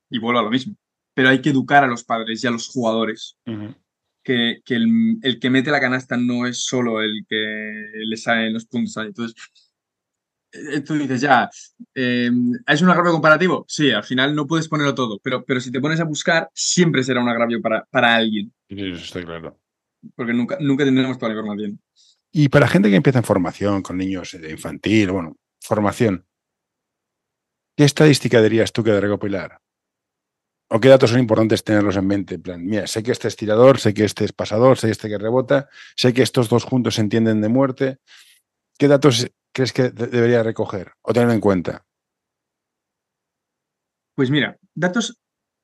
[0.09, 0.75] y vuelvo a lo mismo.
[1.13, 3.37] Pero hay que educar a los padres y a los jugadores.
[3.45, 3.75] Uh -huh.
[4.27, 8.51] Que, que el, el, que mete la canasta no es solo el que le salen
[8.51, 9.07] los puntos ahí.
[9.07, 9.41] Entonces,
[10.51, 11.49] eh, tú dices ya,
[11.95, 12.29] eh,
[12.67, 13.63] ¿es un agravio comparativo?
[13.69, 17.03] Sí, al final no puedes ponerlo todo, pero, pero si te pones a buscar, siempre
[17.03, 18.51] será un agravio para, para alguien.
[18.67, 19.61] Sí, eso está claro.
[20.13, 21.79] Porque nunca, nunca tendremos toda la información.
[22.29, 26.25] Y para gente que empieza en formación, con niños de infantil, bueno, formación,
[27.77, 29.61] ¿qué estadística dirías tú que de recopilar?
[30.69, 32.35] ¿O qué datos son importantes tenerlos en mente?
[32.35, 35.07] En plan, mira, sé que este es tirador, sé que este es pasador, sé este
[35.07, 37.99] que rebota, sé que estos dos juntos se entienden de muerte.
[38.77, 41.85] ¿Qué datos crees que de debería recoger o tener en cuenta?
[44.13, 45.21] Pues mira, datos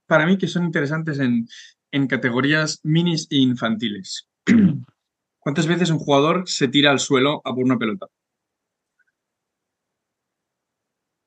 [0.07, 1.47] para mí que son interesantes en,
[1.91, 4.29] en categorías minis e infantiles.
[5.39, 8.07] ¿Cuántas veces un jugador se tira al suelo a por una pelota?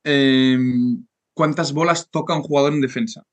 [0.05, 0.57] Eh,
[1.35, 3.27] ¿Cuántas bolas toca un jugador en defensa?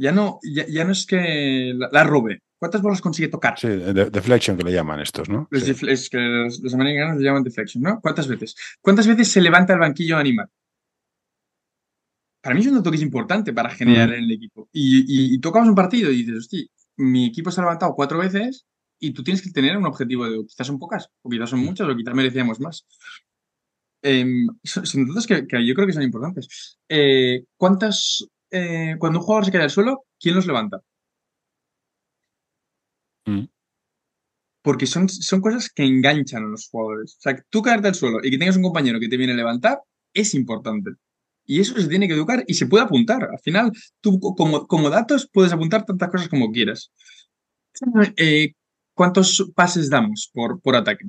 [0.00, 2.42] Ya no, ya, ya no es que la, la, robe.
[2.58, 3.58] ¿Cuántas bolas consigue tocar?
[3.58, 5.46] Sí, de, deflection que le llaman estos, ¿no?
[5.50, 5.72] Los, sí.
[5.86, 8.00] es que los, los, americanos le llaman deflection, ¿no?
[8.00, 8.56] ¿Cuántas veces?
[8.80, 10.48] ¿Cuántas veces se levanta el banquillo a animar?
[12.40, 14.12] Para mí es un dato que es importante para generar mm.
[14.14, 14.70] en el equipo.
[14.72, 16.64] Y, y, y, tocamos un partido y dices, hostia,
[16.96, 18.64] mi equipo se ha levantado cuatro veces
[18.98, 21.86] y tú tienes que tener un objetivo de quizás son pocas, o quizás son muchas,
[21.86, 22.86] o quizás merecíamos más.
[24.00, 26.78] Eh, son datos que, que, yo creo que son importantes.
[26.88, 30.80] Eh, ¿Cuántas eh, cuando un jugador se cae al suelo, ¿quién los levanta?
[33.26, 33.46] Mm.
[34.62, 37.16] Porque son, son cosas que enganchan a los jugadores.
[37.18, 39.36] O sea, tú caerte al suelo y que tengas un compañero que te viene a
[39.36, 39.80] levantar
[40.12, 40.90] es importante.
[41.46, 43.24] Y eso se tiene que educar y se puede apuntar.
[43.24, 46.92] Al final, tú como, como datos puedes apuntar tantas cosas como quieras.
[48.16, 48.52] Eh,
[48.94, 51.06] ¿Cuántos pases damos por, por ataque?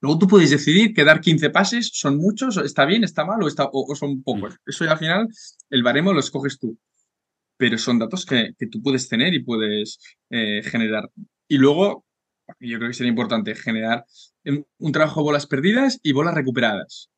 [0.00, 3.48] Luego tú puedes decidir que dar 15 pases son muchos, está bien, está mal o,
[3.48, 4.54] está, o, o son pocos.
[4.54, 4.70] Mm.
[4.70, 5.28] Eso ya al final,
[5.70, 6.78] el baremo lo escoges tú.
[7.56, 9.98] Pero son datos que, que tú puedes tener y puedes
[10.30, 11.10] eh, generar.
[11.48, 12.04] Y luego,
[12.60, 14.04] yo creo que sería importante generar
[14.78, 17.10] un trabajo de bolas perdidas y bolas recuperadas.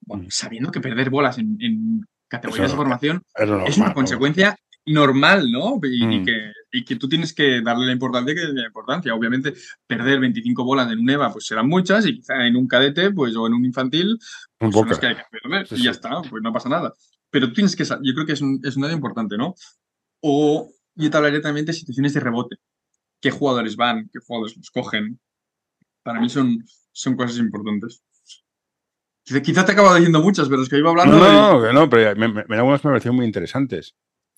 [0.00, 4.58] Bueno, sabiendo que perder bolas en, en categorías de formación es, normal, es una consecuencia
[4.86, 5.78] normal, ¿no?
[5.82, 6.12] Y, Mm.
[6.12, 9.14] y, que, y, que, tú tienes que darle la importancia que tiene la importancia.
[9.14, 9.54] Obviamente,
[9.86, 13.36] perder 25 bolas en un EVA, pues serán muchas, y quizá en un cadete, pues,
[13.36, 14.18] o en un infantil,
[14.58, 15.84] pues son las que hay que perder, Sí, y sí.
[15.84, 16.92] ya está, pues no pasa nada.
[17.30, 19.54] Pero tú tienes que, yo creo que es un, es un dato importante, ¿no?
[20.20, 22.56] O yo te hablaré también de situaciones de rebote.
[23.20, 24.10] ¿Qué jugadores van?
[24.12, 25.20] ¿Qué jugadores los cogen?
[26.02, 28.02] Para mí son, son cosas importantes.
[29.24, 32.28] Quizá, te acabo diciendo muchas, pero es que iba hablando No, no, no, pero me,
[32.28, 33.94] me, me, algunas me parecieron muy interesantes.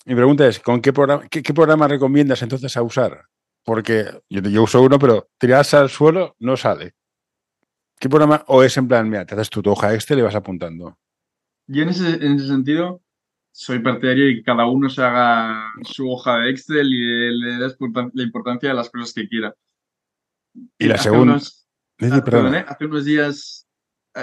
[0.07, 3.25] Mi pregunta es, ¿con qué programa, qué, qué programa recomiendas entonces a usar?
[3.65, 6.93] Porque yo, yo uso uno, pero tirarse al suelo no sale.
[7.99, 8.41] ¿Qué programa?
[8.47, 10.97] O es en plan, mira, te haces tu hoja Excel y vas apuntando.
[11.67, 13.01] Yo en ese, en ese sentido
[13.51, 17.75] soy partidario de que cada uno se haga su hoja de Excel y le dé
[18.13, 19.53] la importancia de las cosas que quiera.
[20.79, 21.33] Y la hace segunda...
[21.33, 21.67] Unos,
[21.99, 22.65] hace, perdón, ¿eh?
[22.65, 23.66] hace unos días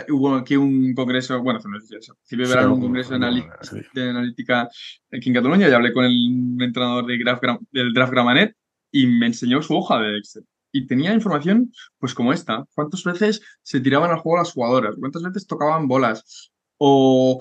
[0.08, 3.14] hubo aquí un congreso, bueno, hace unos días, de verano, un congreso
[3.62, 3.80] sí.
[3.92, 4.68] de analítica
[5.12, 8.56] aquí en Cataluña y hablé con el entrenador de Graf, del Draft Gramanet
[8.90, 10.44] y me enseñó su hoja de Excel.
[10.72, 12.66] Y tenía información, pues como esta.
[12.74, 14.96] ¿Cuántas veces se tiraban al juego las jugadoras?
[14.98, 16.50] ¿Cuántas veces tocaban bolas?
[16.78, 17.40] ¿O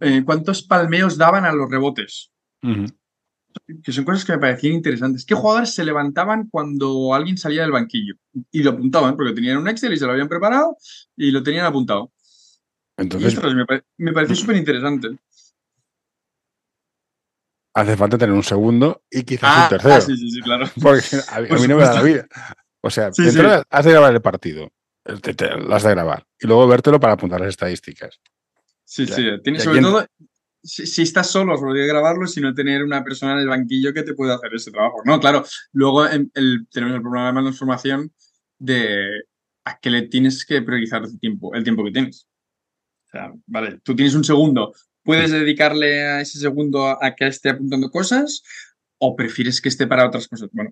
[0.00, 2.30] eh, cuántos palmeos daban a los rebotes?
[2.62, 2.94] Uh -huh.
[3.82, 5.24] Que son cosas que me parecían interesantes.
[5.24, 8.14] ¿Qué jugadores se levantaban cuando alguien salía del banquillo?
[8.50, 10.76] Y lo apuntaban, porque tenían un Excel y se lo habían preparado
[11.16, 12.12] y lo tenían apuntado.
[12.96, 15.08] Entonces, esto me, pare me pareció súper interesante.
[17.74, 19.94] Hace falta tener un segundo y quizás ah, un tercero.
[19.94, 20.70] Ah, sí, sí, sí, claro.
[20.82, 22.28] Porque a, a mí no me da la vida.
[22.82, 23.38] O sea, sí, sí.
[23.70, 24.72] has de grabar el partido,
[25.22, 28.20] te, te, lo has de grabar, y luego vértelo para apuntar las estadísticas.
[28.84, 29.24] Sí, sí.
[29.42, 30.04] Tienes, sobre todo,
[30.62, 34.14] si, si, estás solo, de grabarlo, sino tener una persona en el banquillo que te
[34.14, 35.02] pueda hacer ese trabajo.
[35.04, 35.44] No, claro.
[35.72, 38.12] Luego el, el, tenemos el problema de transformación
[38.58, 39.24] de
[39.64, 42.26] a qué le tienes que priorizar el tiempo, el tiempo que tienes.
[43.08, 44.72] O sea, vale, tú tienes un segundo,
[45.02, 48.42] ¿puedes dedicarle a ese segundo a, que esté apuntando cosas?
[48.98, 50.48] ¿O prefieres que esté para otras cosas?
[50.52, 50.70] Bueno,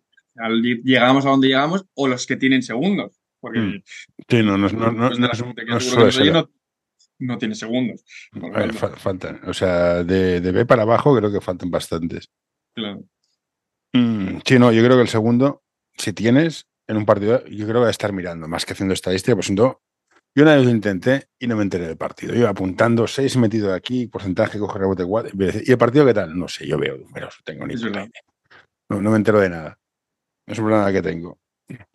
[0.84, 3.20] llegamos a donde llegamos, o los que tienen segundos.
[3.40, 3.82] Porque,
[4.28, 6.50] sí, no, no, no, no, no, no, no,
[7.20, 8.04] no tiene segundos.
[8.98, 9.40] faltan.
[9.46, 12.28] O sea, de, B para abajo creo que faltan bastantes.
[12.74, 13.04] Claro.
[13.92, 15.62] Mm, sí, no, yo creo que el segundo,
[15.96, 18.94] si tienes en un partido, yo creo que va a estar mirando, más que haciendo
[18.94, 19.80] estadística, por ejemplo,
[20.34, 22.34] yo una vez lo intenté y no me enteré del partido.
[22.34, 25.04] Yo apuntando seis metido de aquí, porcentaje, coge rebote.
[25.64, 26.38] ¿Y el partido qué tal?
[26.38, 28.08] No sé, yo veo números, tengo ni idea.
[28.88, 29.78] No, no me entero de nada.
[30.46, 31.38] No es un problema que tengo.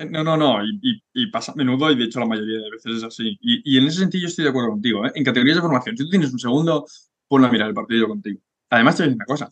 [0.09, 3.03] No, no, no, y, pasa a menudo y de hecho la mayoría de veces es
[3.03, 3.37] así.
[3.41, 5.05] Y, en ese sentido estoy de acuerdo contigo.
[5.05, 5.11] ¿eh?
[5.15, 6.85] En categorías de formación, si tú tienes un segundo,
[7.27, 8.39] ponlo a mirar el partido contigo.
[8.69, 9.49] Además, te voy a decir una cosa.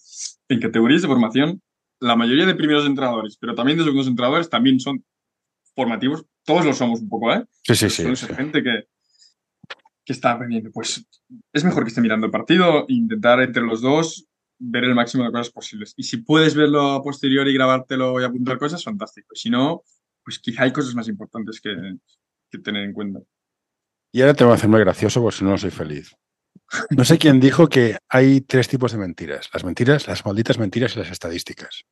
[0.49, 1.61] En categorías de formación,
[1.99, 5.03] la mayoría de primeros entrenadores, pero también de segundos entrenadores, también son
[5.75, 6.25] formativos.
[6.43, 7.45] Todos lo somos un poco, ¿eh?
[7.63, 8.27] Sí, sí, sí.
[8.35, 8.87] gente que,
[10.05, 10.71] que está aprendiendo.
[10.71, 11.05] Pues
[11.53, 14.27] es mejor que esté mirando el partido intentar entre los dos
[14.59, 15.93] ver el máximo de cosas posibles.
[15.97, 19.35] Y si puedes verlo a posteriori y grabártelo y apuntar cosas, fantástico.
[19.35, 19.83] Si no,
[20.23, 21.69] pues quizá hay cosas más importantes que,
[22.59, 23.19] tener en cuenta.
[24.11, 26.15] Y ahora te voy a hacer muy gracioso porque si no, no soy feliz.
[26.91, 29.49] No sé quién dijo que hay tres tipos de mentiras.
[29.51, 31.85] Las mentiras, las malditas mentiras y las estadísticas.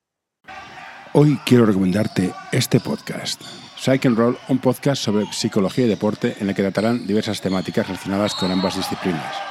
[1.13, 3.41] Hoy quiero recomendarte este podcast.
[3.75, 7.87] Psych and Roll, un podcast sobre psicología y deporte en el que tratarán diversas temáticas
[7.87, 9.50] relacionadas con ambas disciplinas.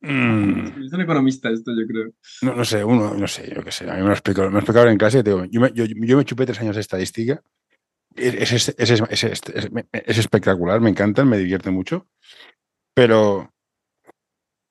[0.00, 0.84] Mm.
[0.84, 2.12] Es un economista esto, yo creo.
[2.42, 3.90] No, no sé, uno, no sé, yo qué sé.
[3.90, 5.22] A mí me lo explicaron, me explicaron en clase.
[5.22, 7.42] Digo, yo, me, yo, yo, me chupé tres años de estadística.
[8.14, 9.02] Es, es, es,
[9.92, 12.06] es, espectacular, me encantan, me divierte mucho.
[12.94, 13.52] Pero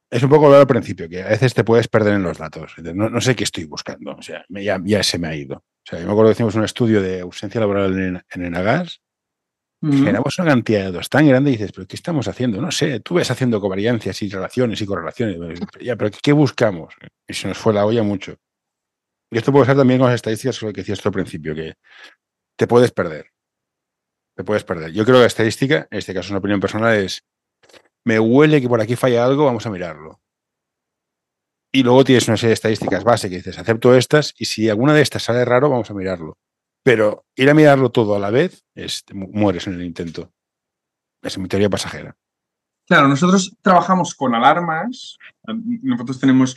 [0.10, 2.74] es un poco lo al principio, que a veces te puedes perder en los datos.
[2.94, 4.12] No, no sé qué estoy buscando.
[4.12, 5.58] O sea, ya, ya, se me ha ido.
[5.58, 9.02] O sea, yo me acuerdo que hicimos un estudio de ausencia laboral en, en Enagas
[9.82, 12.62] generamos una cantidad de datos tan grande y dices, pero ¿qué estamos haciendo?
[12.62, 15.60] No sé, tú ves haciendo covariancias y relaciones y correlaciones.
[15.80, 16.96] Ya, pero ¿qué buscamos?
[17.28, 18.38] Y se nos fue la olla mucho.
[19.32, 21.76] Y esto puede ser también con las estadísticas sobre lo que decías al principio, que
[22.58, 23.32] te puedes perder.
[24.36, 24.92] Te puedes perder.
[24.92, 27.26] Yo creo que la estadística, en este caso una opinión personal, es
[28.06, 30.22] me huele que por aquí falla algo, vamos a mirarlo.
[31.74, 34.94] Y luego tienes una serie de estadísticas base que dices, acepto estas, y si alguna
[34.94, 36.38] de estas sale raro, vamos a mirarlo.
[36.88, 40.32] Pero ir a mirarlo todo a la vez, es, mueres en el intento.
[41.22, 42.16] Es mi teoría pasajera.
[42.88, 45.18] Claro, nosotros trabajamos con alarmas.
[45.44, 46.56] Nosotros tenemos,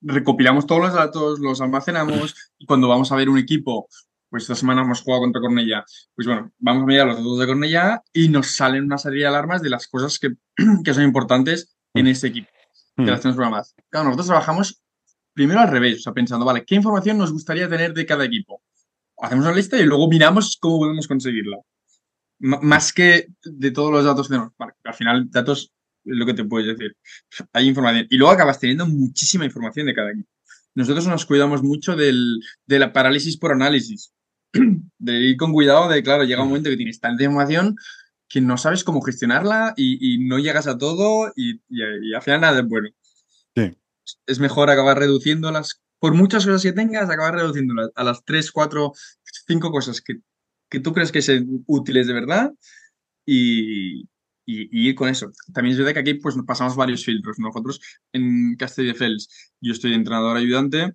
[0.00, 3.86] recopilamos todos los datos, los almacenamos y cuando vamos a ver un equipo,
[4.30, 7.46] pues esta semana hemos jugado contra Cornella, pues bueno, vamos a mirar los datos de
[7.46, 10.30] Cornella y nos salen una serie de alarmas de las cosas que,
[10.84, 12.48] que son importantes en ese equipo,
[12.96, 13.74] que las tenemos programadas.
[13.90, 14.82] Claro, nosotros trabajamos
[15.34, 18.62] primero al revés, o sea, pensando, vale, ¿qué información nos gustaría tener de cada equipo?
[19.18, 21.58] Hacemos una lista y luego miramos cómo podemos conseguirla.
[22.38, 24.52] más que de todos los datos que tenemos.
[24.58, 25.72] al final, datos
[26.04, 26.96] es lo que te puedes decir.
[27.52, 28.06] Hay información.
[28.10, 30.28] Y luego acabas teniendo muchísima información de cada equipo.
[30.74, 34.12] Nosotros nos cuidamos mucho del, de la parálisis por análisis.
[34.98, 37.76] De ir con cuidado de, claro, llega un momento que tienes tanta información
[38.28, 42.60] que no sabes cómo gestionarla y, no llegas a todo y, y, al final nada
[42.60, 42.88] es bueno.
[43.54, 43.76] Sí.
[44.26, 48.52] Es mejor acabar reduciendo las por muchas cosas que tengas, acabar reduciéndolas a las 3,
[48.52, 48.92] 4,
[49.46, 50.16] 5 cosas que,
[50.68, 52.52] que tú crees que son útiles de verdad
[53.24, 54.06] y,
[54.44, 55.30] ir con eso.
[55.54, 57.38] También es verdad que aquí pues, pasamos varios filtros.
[57.38, 57.80] Nosotros
[58.12, 60.92] en Castelldefels, yo estoy entrenador ayudante,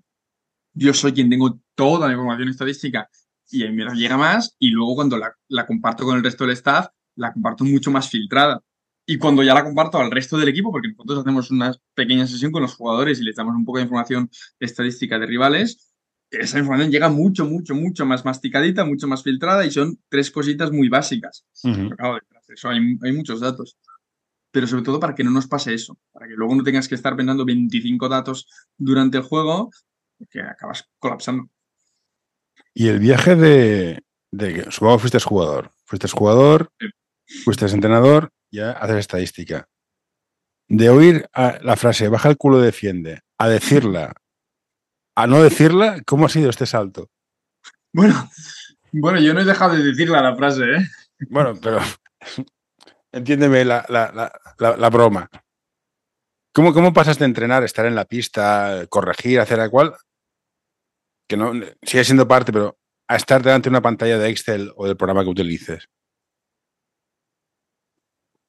[0.73, 3.09] yo soy quien tengo toda la información estadística
[3.49, 6.43] y a mí me llega más y luego cuando la, la comparto con el resto
[6.43, 8.61] del staff, la comparto mucho más filtrada.
[9.11, 12.51] Y cuando ya la comparto al resto del equipo, porque nosotros hacemos una pequeña sesión
[12.51, 15.95] con los jugadores y les damos un poco de información estadística de rivales,
[16.29, 20.71] esa información llega mucho, mucho, mucho más masticadita, mucho más filtrada y son tres cositas
[20.71, 21.43] muy básicas.
[22.49, 23.79] eso hay, muchos datos.
[24.51, 26.93] Pero sobre todo para que no nos pase eso, para que luego no tengas que
[26.93, 28.45] estar pensando 25 datos
[28.77, 29.71] durante el juego,
[30.29, 31.49] que acabas colapsando.
[32.75, 36.71] Y el viaje de, de supongo que fuiste jugador, fuiste jugador,
[37.43, 39.67] fuiste entrenador ya hacer estadística.
[40.67, 44.13] De oír la frase baja el culo defiende a decirla,
[45.15, 47.09] a no decirla, ¿cómo ha sido este salto?
[47.91, 48.29] Bueno,
[48.91, 50.87] bueno, yo no he dejado de decirla la frase, ¿eh?
[51.29, 51.79] Bueno, pero
[53.11, 55.29] entiéndeme la, la, broma.
[56.53, 59.95] ¿Cómo, ¿Cómo pasas de entrenar, estar en la pista, corregir, hacer la cual?
[61.27, 62.77] Que no sigue siendo parte, pero
[63.07, 65.89] a estar delante de una pantalla de Excel o del programa que utilices.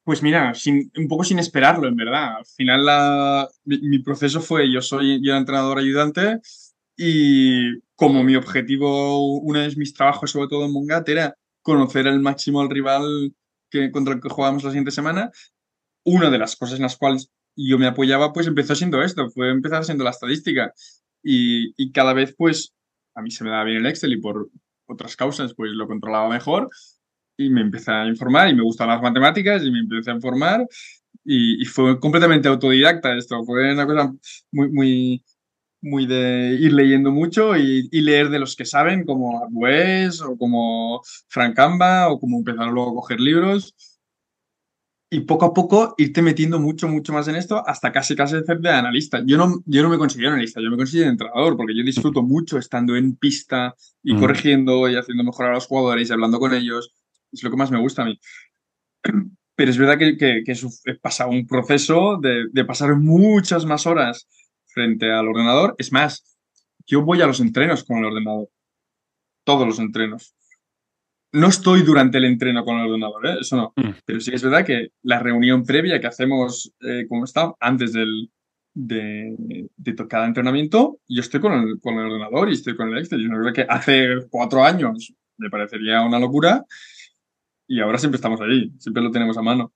[0.03, 0.51] Pues mira,
[0.97, 2.37] un poco sin esperarlo, en verdad.
[2.37, 6.39] Al final la, mi, proceso fue, yo soy yo entrenador ayudante
[6.97, 12.19] y como mi objetivo, uno de mis trabajos, sobre todo en Mongat, era conocer al
[12.19, 13.35] máximo al rival
[13.69, 15.31] que, contra el que jugábamos la siguiente semana,
[16.03, 19.51] una de las cosas en las cuales yo me apoyaba, pues empezó siendo esto, fue
[19.51, 20.73] empezar siendo la estadística.
[21.23, 22.73] Y, y cada vez, pues,
[23.15, 24.49] a mí se me daba bien el Excel y por
[24.87, 26.69] otras causas, pues lo controlaba mejor
[27.45, 30.67] y me empecé a informar y me gustan las matemáticas y me empecé a informar
[31.23, 34.13] y, y, fue completamente autodidacta esto, fue una cosa
[34.51, 35.23] muy, muy,
[35.81, 40.37] muy de ir leyendo mucho y, y leer de los que saben, como Arbues o
[40.37, 43.75] como Frank Amba o como empezar luego a coger libros
[45.13, 48.59] y poco a poco irte metiendo mucho, mucho más en esto hasta casi casi ser
[48.59, 49.21] de analista.
[49.25, 52.57] Yo no, yo no me considero analista, yo me considero entrenador porque yo disfruto mucho
[52.57, 54.19] estando en pista y mm.
[54.19, 56.93] corrigiendo y haciendo mejorar a los jugadores y hablando con ellos
[57.31, 58.19] es lo que más me gusta a mí.
[59.55, 60.53] Pero es verdad que, que, que
[60.85, 64.27] he pasado un proceso de, de, pasar muchas más horas
[64.65, 65.75] frente al ordenador.
[65.77, 66.37] Es más,
[66.87, 68.49] yo voy a los entrenos con el ordenador.
[69.43, 70.35] Todos los entrenos.
[71.33, 73.37] No estoy durante el entreno con el ordenador, ¿eh?
[73.39, 73.73] eso no.
[73.75, 73.99] Mm.
[74.05, 78.29] Pero sí es verdad que la reunión previa que hacemos, eh, como está, antes del,
[78.73, 79.35] de,
[79.75, 83.21] de, cada entrenamiento, yo estoy con el, con el ordenador y estoy con el Excel.
[83.23, 86.65] Yo creo que hace cuatro años me parecería una locura
[87.71, 89.71] y ahora siempre estamos ahí, siempre lo tenemos a mano.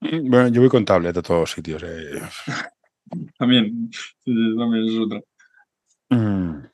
[0.00, 1.82] Bueno, yo voy con tablet a todos sitios.
[1.82, 2.20] Eh.
[3.38, 3.90] también,
[4.22, 5.22] también es otra.
[6.10, 6.66] Mm.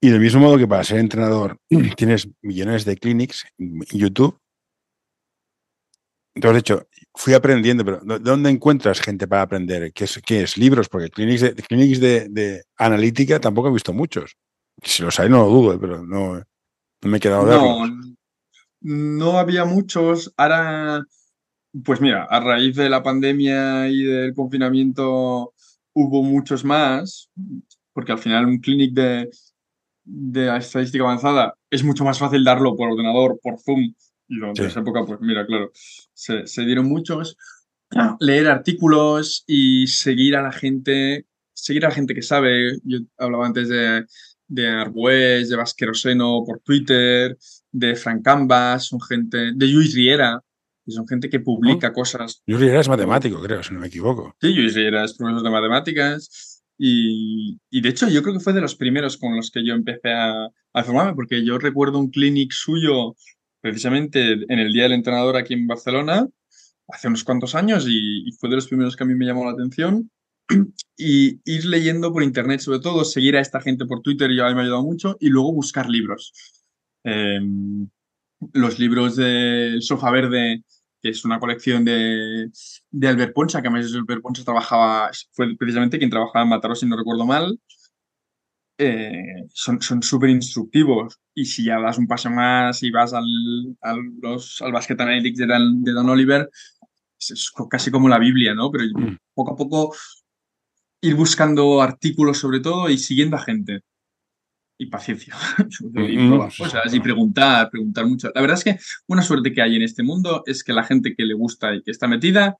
[0.00, 1.58] Y del mismo modo que para ser entrenador
[1.98, 4.38] tienes millones de clinics en YouTube.
[6.34, 9.92] Entonces, de hecho, fui aprendiendo, pero ¿de dónde encuentras gente para aprender?
[9.92, 10.18] ¿Qué es?
[10.24, 10.56] Qué es?
[10.56, 10.88] ¿Libros?
[10.88, 14.34] Porque clinics de, clinics de, de, analítica tampoco he visto muchos.
[14.82, 16.44] Si los hay, no lo dudo, pero no, no
[17.02, 18.16] me he quedado de no,
[18.82, 20.32] no había muchos.
[20.36, 21.04] Ahora,
[21.84, 25.54] pues mira, a raíz de la pandemia y del confinamiento
[25.94, 27.30] hubo muchos más,
[27.92, 29.30] porque al final un clinic de,
[30.04, 33.94] de estadística avanzada es mucho más fácil darlo por ordenador, por Zoom.
[34.28, 34.68] Y durante sí.
[34.68, 37.36] esa época, pues mira, claro, se, se dieron muchos.
[38.20, 42.78] Leer artículos y seguir a la gente, seguir a la gente que sabe.
[42.84, 44.06] Yo hablaba antes de,
[44.48, 47.36] de Arbues, de Vasqueroseno por Twitter,
[47.72, 50.40] de Frank Canvas, son gente, de Luis Riera,
[50.84, 51.92] que son gente que publica ¿Oh?
[51.92, 52.42] cosas.
[52.46, 54.36] Luis Riera es matemático, creo, si no me equivoco.
[54.40, 58.52] Sí, Luis Riera es profesor de matemáticas y, y, de hecho yo creo que fue
[58.52, 62.10] de los primeros con los que yo empecé a, a formarme, porque yo recuerdo un
[62.10, 63.14] clinic suyo
[63.60, 66.26] precisamente en el Día del Entrenador aquí en Barcelona,
[66.88, 69.44] hace unos cuantos años, y, y fue de los primeros que a mí me llamó
[69.44, 70.10] la atención
[70.96, 74.48] y ir leyendo por internet, sobre todo, seguir a esta gente por Twitter, y a
[74.48, 76.32] mí me ha ayudado mucho, y luego buscar libros.
[77.04, 77.40] Eh,
[78.52, 80.64] los libros de Soja Verde,
[81.00, 82.50] que es una colección de,
[82.90, 86.86] de Albert Poncha, que además Albert Poncha trabajaba, fue precisamente quien trabajaba en Mataros, si
[86.86, 87.58] no recuerdo mal.
[88.78, 91.18] Eh, son súper instructivos.
[91.34, 93.24] Y si ya das un paso más y vas al,
[93.80, 96.50] al, los, al Basket Analytics de Dan, de Dan Oliver,
[97.18, 98.70] es, es, casi como la Biblia, ¿no?
[98.70, 99.16] Pero mm.
[99.34, 99.94] poco a poco
[101.00, 103.82] ir buscando artículos sobre todo y siguiendo a gente.
[104.82, 105.36] Y paciencia.
[105.94, 108.32] y probar cosas y preguntar, preguntar mucho.
[108.34, 111.14] La verdad es que una suerte que hay en este mundo es que la gente
[111.14, 112.56] que le gusta y que está metida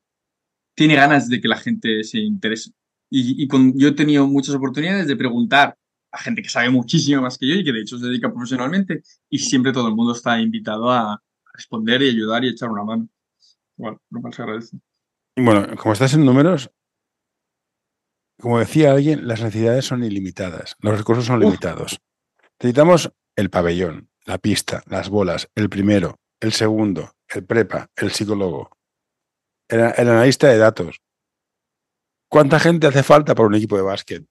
[0.76, 2.70] tiene ganas de que la gente se interese.
[3.10, 5.76] Y, y con, yo he tenido muchas oportunidades de preguntar
[6.12, 9.02] a gente que sabe muchísimo más que yo y que de hecho se dedica profesionalmente
[9.28, 11.20] y siempre todo el mundo está invitado a
[11.52, 13.08] responder y ayudar y echar una mano.
[13.76, 14.78] Bueno, no más agradece.
[15.36, 16.70] Bueno, como estás en números,
[18.42, 22.00] como decía alguien, las necesidades son ilimitadas, los recursos son limitados.
[22.62, 28.70] Necesitamos el pabellón, la pista, las bolas, el primero, el segundo, el prepa, el psicólogo,
[29.68, 31.00] el, el analista de datos.
[32.30, 34.24] ¿Cuánta gente hace falta para un equipo de básquet?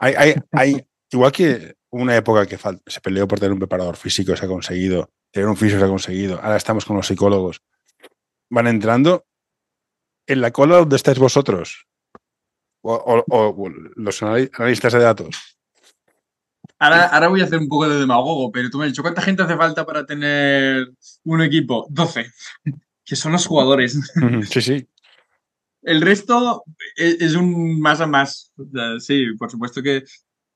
[0.00, 4.34] Hay, hay, hay, igual que una época que se peleó por tener un preparador físico,
[4.34, 7.62] se ha conseguido, tener un físico se ha conseguido, ahora estamos con los psicólogos.
[8.50, 9.24] Van entrando
[10.26, 11.86] en la cola donde estáis vosotros,
[12.82, 15.61] o, o, o, los analistas de datos.
[16.82, 19.22] Ahora, ahora, voy a hacer un poco de demagogo, pero tú me has dicho, ¿cuánta
[19.22, 21.86] gente hace falta para tener un equipo?
[21.90, 22.26] 12,
[23.04, 24.00] que son los jugadores.
[24.50, 24.88] Sí, sí.
[25.82, 26.64] El resto
[26.96, 28.52] es, es un más a más.
[28.98, 30.02] Sí, por supuesto que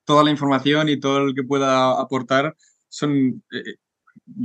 [0.05, 2.57] toda la información y todo lo que pueda aportar
[2.89, 3.77] son, eh,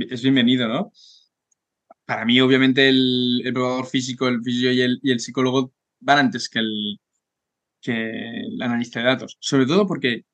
[0.08, 0.92] es bienvenido, ¿no?
[2.04, 6.18] Para mí, obviamente, el, el probador físico, el fisio y el, y el psicólogo van
[6.20, 7.00] antes que el,
[7.80, 9.36] que el analista de datos.
[9.40, 10.26] Sobre todo porque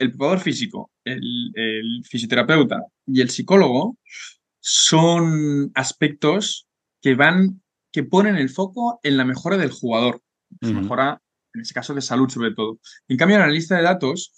[0.00, 3.96] el preparador físico, el, el, fisioterapeuta y el psicólogo
[4.60, 6.66] son aspectos
[7.00, 10.22] que van, que ponen el foco en la mejora del jugador,
[10.60, 11.22] su mejora,
[11.54, 12.78] en ese caso, de salud sobre todo.
[13.08, 14.32] En cambio, en la lista de datos,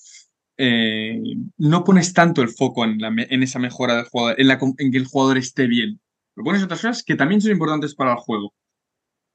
[0.59, 1.21] eh,
[1.57, 4.59] no pones tanto el foco en, la me- en esa mejora del jugador, en, la,
[4.79, 6.01] en que el jugador esté bien.
[6.37, 8.53] Lo pones otras cosas que también son importantes para el juego.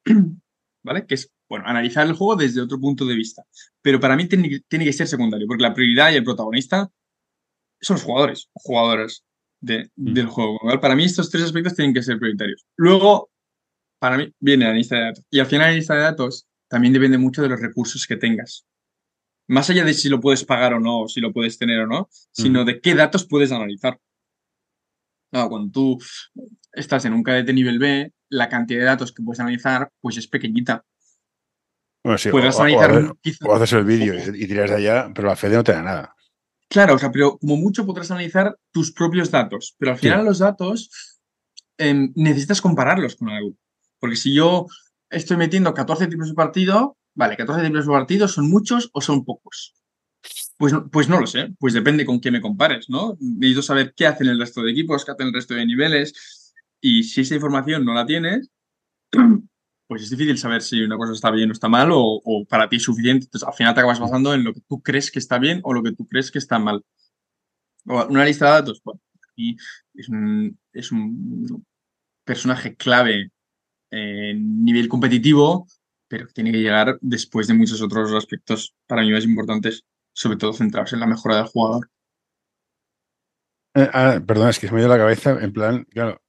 [0.83, 1.05] ¿Vale?
[1.05, 3.43] Que es, bueno, analizar el juego desde otro punto de vista.
[3.81, 6.91] Pero para mí tiene, que- tiene que ser secundario, porque la prioridad y el protagonista
[7.81, 9.23] son los jugadores, jugadoras
[9.61, 10.59] de- del juego.
[10.81, 12.65] Para mí estos tres aspectos tienen que ser prioritarios.
[12.75, 13.29] Luego,
[13.99, 15.25] para mí, viene la lista de datos.
[15.29, 18.65] Y al final la lista de datos también depende mucho de los recursos que tengas.
[19.49, 21.87] Más allá de si lo puedes pagar o no, o si lo puedes tener o
[21.87, 23.97] no, sino de qué datos puedes analizar.
[25.31, 25.97] Claro, cuando tú
[26.73, 30.27] estás en un cadete nivel B, la cantidad de datos que puedes analizar pues es
[30.27, 30.85] pequeñita.
[32.07, 34.69] Bueno, sí, Podrás o, analizar o haces- quizá- o haces el vídeo y, y tiras
[34.69, 36.15] de allá, pero la Fede no te da nada.
[36.69, 40.03] Claro, o sea, pero como mucho podrás analizar tus propios datos, pero al Sí.
[40.07, 40.89] final los datos
[41.77, 43.55] em, necesitas compararlos con algo.
[43.99, 44.67] Porque si yo
[45.09, 49.25] estoy metiendo 14 triples por partido, vale, 14 triples por partido, ¿son muchos o son
[49.25, 49.73] pocos?
[50.57, 53.17] Pues, no- pues no lo sé, pues depende con qué me compares, ¿no?
[53.19, 57.03] Necesito saber qué hacen el resto de equipos, qué hacen el resto de niveles, y
[57.03, 58.49] si esa información no la tienes,
[59.87, 62.69] pues es difícil saber si una cosa está bien o está mal, o, o para
[62.69, 63.25] ti es suficiente.
[63.25, 65.73] Entonces, al final te acabas basando en lo que tú crees que está bien o
[65.73, 66.83] lo que tú crees que está mal.
[67.85, 68.99] O Una lista de datos, bueno,
[69.35, 69.55] y
[69.93, 71.65] es un, es un
[72.25, 73.31] personaje clave
[73.89, 75.67] en nivel competitivo,
[76.07, 80.37] pero que tiene que llegar después de muchos otros aspectos para mí más importantes, sobre
[80.37, 81.89] todo centrados en la mejora del jugador.
[83.75, 86.21] Eh, ah, perdona, es que se me dio la cabeza en plan, claro.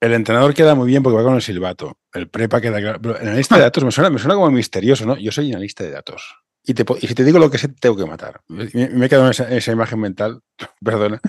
[0.00, 1.98] El entrenador queda muy bien porque va con el silbato.
[2.12, 3.00] El prepa queda claro.
[3.00, 5.16] Pero en la lista de datos me suena, me suena como misterioso, ¿no?
[5.16, 6.36] Yo soy analista de datos.
[6.68, 8.40] Y, te, y si te digo lo que sé, te tengo que matar.
[8.48, 10.40] Me, me he quedado en esa, imagen mental,
[10.84, 11.20] perdona.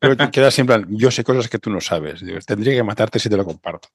[0.00, 2.22] Pero siempre, yo sé cosas que tú no sabes.
[2.46, 3.88] Tendría que matarte si te lo comparto.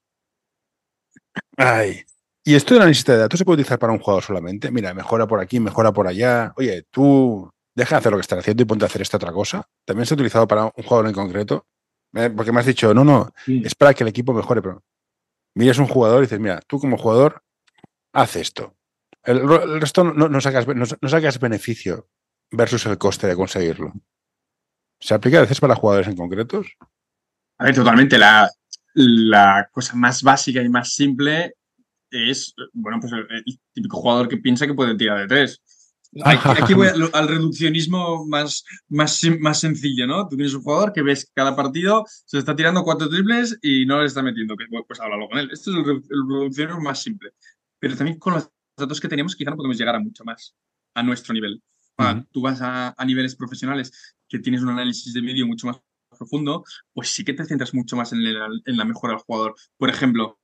[1.56, 2.02] Ay.
[2.44, 4.70] ¿Y esto de la lista de datos se puede utilizar para un jugador solamente?
[4.70, 6.52] Mira, mejora por aquí, mejora por allá.
[6.56, 9.32] Oye, tú deja de hacer lo que estás haciendo y ponte a hacer esta otra
[9.32, 9.66] cosa.
[9.86, 11.66] ¿También se ha utilizado para un jugador en concreto?
[12.14, 14.84] Eh, Porque me has dicho, no, no, es para que el equipo mejore, pero
[15.54, 17.42] miras un jugador y dices, mira, tú como jugador,
[18.12, 18.76] haz esto.
[19.22, 19.48] El,
[19.80, 22.08] resto no, no sacas, no, no sacas beneficio
[22.50, 23.92] versus el coste de conseguirlo.
[25.00, 26.76] ¿Se aplica a veces para jugadores en concretos?
[27.58, 28.18] A ver, totalmente.
[28.18, 28.50] La,
[28.94, 31.54] la cosa más básica y más simple
[32.10, 35.62] es, bueno, pues el, el típico jugador que piensa que puede tirar de tres.
[36.22, 40.28] Aquí, voy al, al reduccionismo más, más, más sencillo, ¿no?
[40.28, 43.84] Tú tienes un jugador que ves que cada partido se está tirando cuatro triples y
[43.86, 44.56] no le está metiendo.
[44.56, 45.50] Que, pues háblalo con él.
[45.52, 47.30] Esto es el, el reduccionismo más simple.
[47.78, 50.54] Pero también con los datos que tenemos quizá no podemos llegar a mucho más,
[50.94, 51.62] a nuestro nivel.
[52.32, 55.78] Tú vas a, a niveles profesionales que tienes un análisis de vídeo mucho más
[56.16, 59.54] profundo, pues sí que te centras mucho más en, el- en la mejora del jugador.
[59.76, 60.38] Por ejemplo,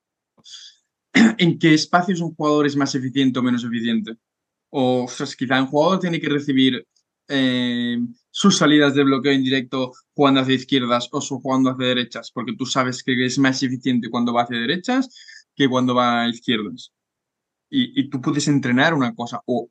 [1.39, 4.17] ¿en qué espacios un jugador es más eficiente o menos eficiente?
[4.71, 6.87] O, ostras, quizá un jugador tiene que recibir
[7.29, 7.99] eh,
[8.31, 13.03] sus salidas de bloqueo indirecto jugando hacia izquierdas o jugando hacia derechas, porque tú sabes
[13.03, 15.09] que es más eficiente cuando va hacia derechas
[15.55, 16.93] que cuando va a izquierdas.
[17.69, 19.69] Y, y tú puedes entrenar una cosa, o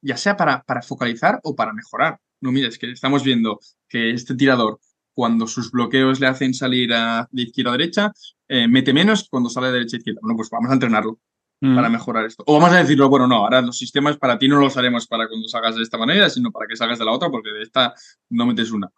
[0.00, 2.18] ya sea para, para focalizar o para mejorar.
[2.40, 4.80] No, mira, es que estamos viendo que este tirador,
[5.14, 8.12] cuando sus bloqueos le hacen salir a- de izquierda a derecha,
[8.48, 10.20] eh, mete menos cuando sale de derecha a izquierda.
[10.22, 11.18] Bueno, pues vamos a entrenarlo
[11.60, 12.44] para mejorar esto.
[12.46, 15.26] O vamos a decirlo, bueno, no, ahora los sistemas para ti no los haremos para
[15.28, 17.94] cuando salgas de esta manera, sino para que salgas de la otra, porque de esta
[18.30, 18.90] no metes una.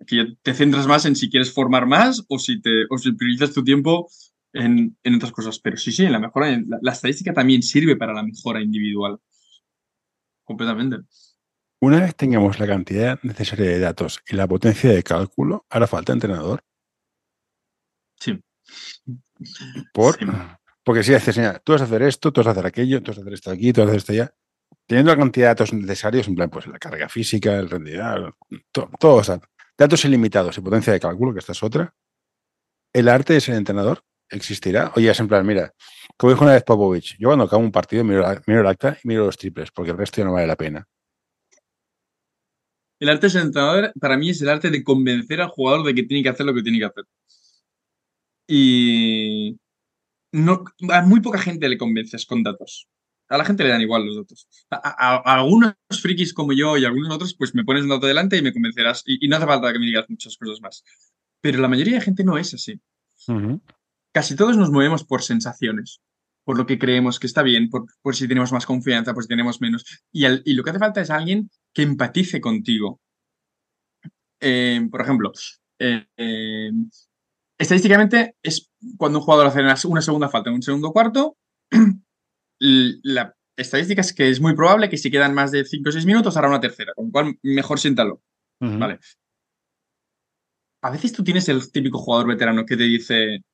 [0.00, 3.52] Aquí te centras más en si quieres formar más o si, te, o si priorizas
[3.52, 4.08] tu tiempo
[4.54, 5.58] en, en otras cosas.
[5.60, 9.18] Pero sí, sí, la mejora, la, la estadística también sirve para la mejora individual.
[10.44, 10.98] Completamente.
[11.82, 16.12] Una vez tengamos la cantidad necesaria de datos y la potencia de cálculo, hará falta
[16.12, 16.62] entrenador.
[18.18, 18.38] Sí.
[19.92, 20.26] Por, Sí.
[20.84, 23.10] Porque si haces, mira, tú vas a hacer esto, tú vas a hacer aquello, tú
[23.10, 24.34] vas a hacer esto aquí, tú vas a hacer esto allá,
[24.86, 28.36] teniendo la cantidad de datos necesarios, en plan, pues la carga física, el rendimiento,
[28.72, 29.22] to- todo,
[29.76, 31.94] datos ilimitados y potencia de cálculo, que esta es otra,
[32.92, 34.92] el arte de ser entrenador existirá.
[34.96, 35.72] Oye, es en plan, mira,
[36.16, 39.08] como dijo una vez Popovich, yo cuando acabo un partido miro, miro el acta y
[39.08, 40.86] miro los triples, porque el resto ya no vale la pena.
[42.98, 46.02] El arte del entrenador, para mí, es el arte de convencer al jugador de que
[46.02, 47.04] tiene que hacer lo que tiene que hacer.
[48.46, 49.58] Y
[50.32, 52.88] no, a muy poca gente le convences con datos.
[53.28, 54.48] A la gente le dan igual los datos.
[54.70, 58.06] A, a- a algunos frikis como yo y algunos otros, pues me pones un dato
[58.06, 59.02] delante y me convencerás.
[59.06, 60.82] Y, y no hace falta que me digas muchas cosas más.
[61.40, 62.80] Pero la mayoría de gente no es así.
[64.12, 66.00] Casi todos nos movemos por sensaciones,
[66.44, 69.28] por lo que creemos que está bien, por, por si tenemos más confianza, por si
[69.28, 69.84] tenemos menos.
[70.10, 73.00] Y, al- y lo que hace falta es alguien que empatice contigo.
[74.40, 75.32] Eh, por ejemplo,
[75.78, 76.70] eh, eh,
[77.60, 81.36] estadísticamente es cuando un jugador hace una segunda falta en un segundo cuarto,
[82.58, 86.06] la estadística es que es muy probable que si quedan más de 5 o 6
[86.06, 88.22] minutos hará una tercera, con lo cual mejor siéntalo.
[88.60, 88.98] Vale.
[90.82, 93.44] A veces tú tienes el típico jugador veterano que te dice,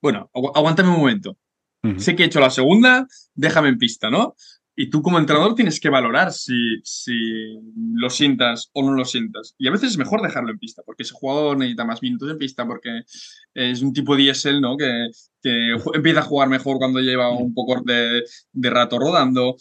[0.00, 1.36] bueno, aguántame un momento.
[1.98, 4.34] Sé que he hecho la segunda, déjame en pista, ¿no?
[4.76, 7.12] Y tú como entrenador tienes que valorar si, si
[7.94, 9.54] lo sientas o no lo sientas.
[9.56, 12.38] Y a veces es mejor dejarlo en pista, porque ese jugador necesita más minutos en
[12.38, 13.02] pista, porque
[13.54, 14.76] es un tipo diésel, ¿no?
[14.76, 15.10] Que,
[15.40, 19.56] que empieza a jugar mejor cuando lleva un poco de, de, rato rodando.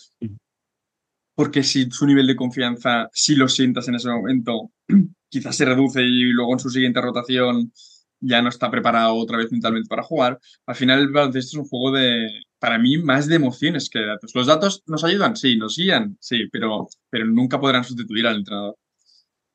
[1.35, 4.71] Porque si su nivel de confianza, si lo sientas en ese momento,
[5.29, 7.71] quizás se reduce y luego en su siguiente rotación
[8.19, 10.39] ya no está preparado otra vez mentalmente para jugar.
[10.65, 12.29] Al final el baloncesto es un juego de,
[12.63, 14.31] para mí, más de emociones que de datos.
[14.33, 18.77] Los datos nos ayudan, sí, nos guían, sí, pero, pero nunca podrán sustituir al entrenador.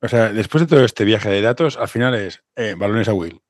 [0.03, 3.15] O sea, después de todo este viaje de datos, al final es eh, balones a
[3.15, 3.41] Will.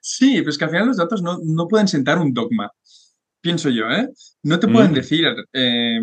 [0.00, 2.72] Sí, pero es que al final los datos no, no pueden sentar un dogma.
[3.40, 4.08] Pienso yo, ¿eh?
[4.42, 4.94] No te pueden mm.
[4.94, 6.00] decir eh,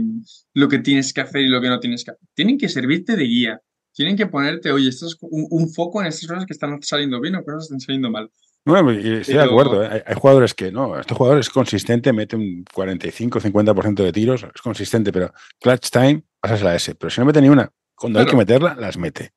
[0.54, 2.28] lo que tienes que hacer y lo que no tienes que hacer.
[2.34, 3.62] Tienen que servirte de guía.
[3.92, 7.36] Tienen que ponerte, oye, esto es un, foco en estas cosas que están saliendo bien
[7.36, 8.32] o cosas que están saliendo mal.
[8.70, 9.84] Bueno, estoy de acuerdo.
[9.84, 10.04] ¿eh?
[10.06, 11.00] Hay, jugadores que no.
[11.00, 16.62] Este jugador es consistente, mete un 45-50% de tiros, es consistente, pero clutch time, pasas
[16.62, 16.96] la S.
[16.96, 19.34] Pero si no mete ni una, cuando hay que meterla, las mete.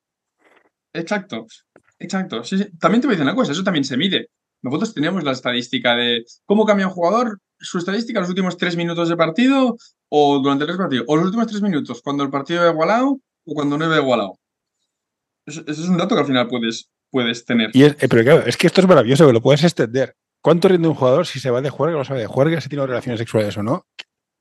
[0.93, 1.47] Exacto,
[1.99, 2.43] exacto.
[2.79, 4.29] También te voy a decir una cosa, eso también se mide.
[4.63, 9.09] Nosotros tenemos la estadística de cómo cambia un jugador, su estadística los últimos tres minutos
[9.09, 9.77] de partido
[10.09, 13.55] o durante el partido, o los últimos tres minutos, cuando el partido ha igualado o
[13.55, 14.39] cuando no ha igualado.
[15.47, 17.71] Ese es un dato que al final puedes, puedes tener.
[17.73, 20.17] Y es, eh, pero claro, es que esto es maravilloso, que lo puedes extender.
[20.43, 22.69] ¿Cuánto rinde un jugador si se va de juerga o no sabe de juerga, si
[22.69, 23.87] tiene relaciones sexuales o no?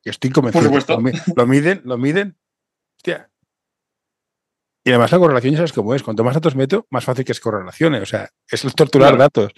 [0.03, 0.72] Estoy convencido.
[0.72, 1.34] Por supuesto.
[1.36, 2.39] Lo, miden, lo miden.
[2.97, 3.30] Hostia.
[4.84, 6.01] Y además la correlación ya sabes cómo es.
[6.01, 8.01] Cuanto más datos meto, más fácil que es correlaciones.
[8.01, 9.51] O sea, es torturar datos.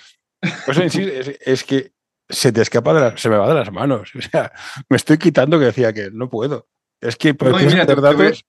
[0.66, 0.78] Pues
[1.46, 1.94] es, que
[2.28, 4.12] se te escapa de las, se me va de las manos.
[4.18, 4.52] O sea,
[4.90, 6.68] me estoy quitando que decía que no puedo.
[7.00, 8.46] Es que no, mira, datos.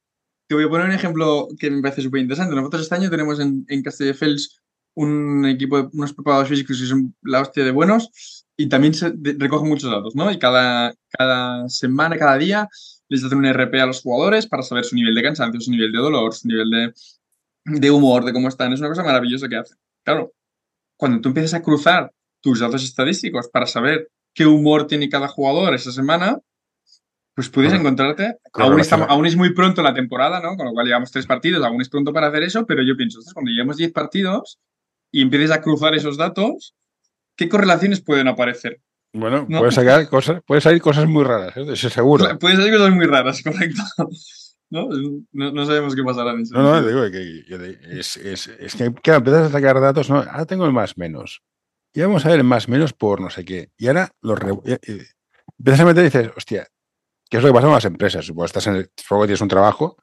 [0.46, 2.54] Te voy a poner un ejemplo que me parece súper interesante.
[2.54, 4.60] Nosotros este año tenemos en, en Castelldefels
[4.94, 9.12] un equipo de unos preparados físicos que son la hostia de buenos y también se
[9.38, 10.30] recogen muchos datos, ¿no?
[10.30, 12.68] Y cada, cada semana, cada día
[13.08, 15.92] les hacen un RP a los jugadores para saber su nivel de cansancio, su nivel
[15.92, 16.92] de dolor, su nivel de,
[17.64, 18.72] de humor, de cómo están.
[18.72, 19.76] Es una cosa maravillosa que hacen.
[20.04, 20.32] Claro,
[20.96, 25.74] cuando tú empiezas a cruzar tus datos estadísticos para saber qué humor tiene cada jugador
[25.74, 26.38] esa semana,
[27.34, 28.36] pues puedes encontrarte.
[28.52, 30.56] Aún, aún, es muy pronto la temporada, ¿no?
[30.56, 33.20] Con lo cual llevamos tres partidos, aún es pronto para hacer eso, pero yo pienso,
[33.32, 34.60] cuando llevamos diez partidos
[35.10, 36.74] y empieces a cruzar esos datos,
[37.36, 38.80] ¿qué correlaciones pueden aparecer?
[39.12, 41.64] Bueno, puedes sacar cosas, puede salir cosas muy raras, ¿eh?
[41.72, 42.38] eso seguro.
[42.38, 43.82] Puede salir cosas muy raras, correcto.
[44.70, 44.88] ¿No?
[45.32, 46.54] No, sabemos qué pasará en eso.
[46.54, 47.44] No, no, digo que,
[47.98, 51.42] es, es, es que claro, empiezas a sacar datos, no, ahora tengo el más menos.
[51.92, 53.70] Y vamos a ver el más menos por no sé qué.
[53.78, 56.66] Y ahora los empiezas a meter y dices, hostia,
[57.34, 58.30] ¿Qué es lo que pasa con las empresas?
[58.32, 59.96] Pues estás en el fuego tienes un trabajo,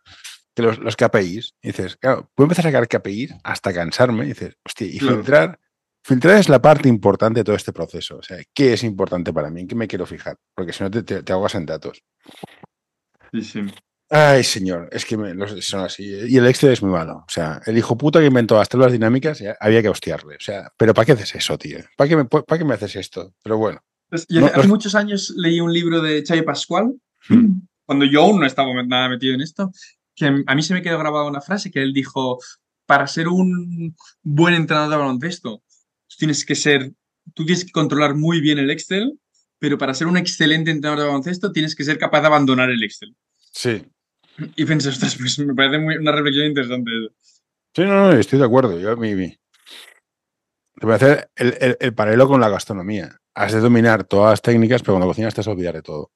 [0.54, 4.28] que los, los KPIs, y dices, claro, puedo empezar a sacar KPIs hasta cansarme, y
[4.28, 5.58] dices, hostia, y filtrar,
[6.04, 8.18] filtrar es la parte importante de todo este proceso.
[8.18, 9.62] O sea, ¿qué es importante para mí?
[9.62, 10.36] ¿En qué me quiero fijar?
[10.54, 12.04] Porque si no te, te, ahogas en datos.
[13.32, 13.62] Sí, sí.
[14.10, 15.16] Ay, señor, es que
[15.62, 16.04] son así.
[16.28, 17.24] Y el Excel es muy malo.
[17.26, 20.36] O sea, el hijo puta que inventó las tablas dinámicas había que hostiarle.
[20.36, 21.80] O sea, ¿pero para qué haces eso, tío?
[21.96, 23.34] ¿Para qué me, para qué me haces esto?
[23.42, 23.82] Pero bueno.
[24.10, 26.94] Pues, hace, muchos años leí un libro de Chay Pascual.
[27.86, 29.72] cuando yo aún no estaba nada metido en esto,
[30.16, 32.40] que a mí se me quedó grabada una frase que él dijo,
[32.86, 35.64] para ser un buen entrenador de baloncesto,
[36.18, 36.92] tienes que ser,
[37.34, 39.20] tú tienes que controlar muy bien el Excel,
[39.60, 42.84] pero para ser un excelente entrenador de baloncesto tienes que ser capaz de abandonar el
[42.84, 43.16] Excel.
[43.52, 43.84] Sí.
[44.56, 46.92] Y pensé, ostras, pues me parece una reflexión interesante.
[47.76, 48.80] Sí, no, no, estoy de acuerdo.
[48.80, 49.30] Yo, mi, mi.
[49.30, 53.18] Te voy a hacer el, el, paralelo con la gastronomía.
[53.36, 56.12] Has de dominar todas las técnicas, pero cuando cocinas te vas a olvidar de todo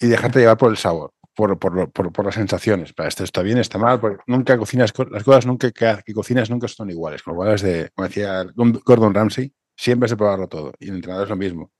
[0.00, 2.92] y dejarte llevar por el sabor, por, por, por, las sensaciones.
[2.92, 6.50] Para esto está bien, está mal, porque nunca cocinas, las cosas nunca que, que cocinas
[6.50, 7.22] nunca son iguales.
[7.22, 10.72] Con lo de, como decía Gordon Ramsay, siempre es probarlo todo.
[10.78, 11.72] Y el entrenador es lo mismo.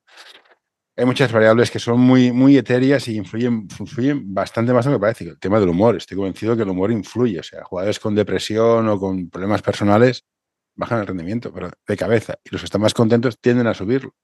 [0.96, 4.96] Hay muchas variables que son muy, muy etéreas y influyen, influyen bastante más de lo
[4.98, 5.24] que parece.
[5.24, 7.38] El tema del humor, estoy convencido que el humor influye.
[7.38, 10.24] O sea, jugadores con depresión o con problemas personales
[10.74, 12.34] bajan el rendimiento, pero de cabeza.
[12.44, 14.14] Y los que están más contentos tienden a subirlo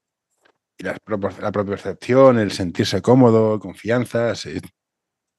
[0.77, 0.97] y la,
[1.41, 4.33] la percepción, el sentirse cómodo, confianza.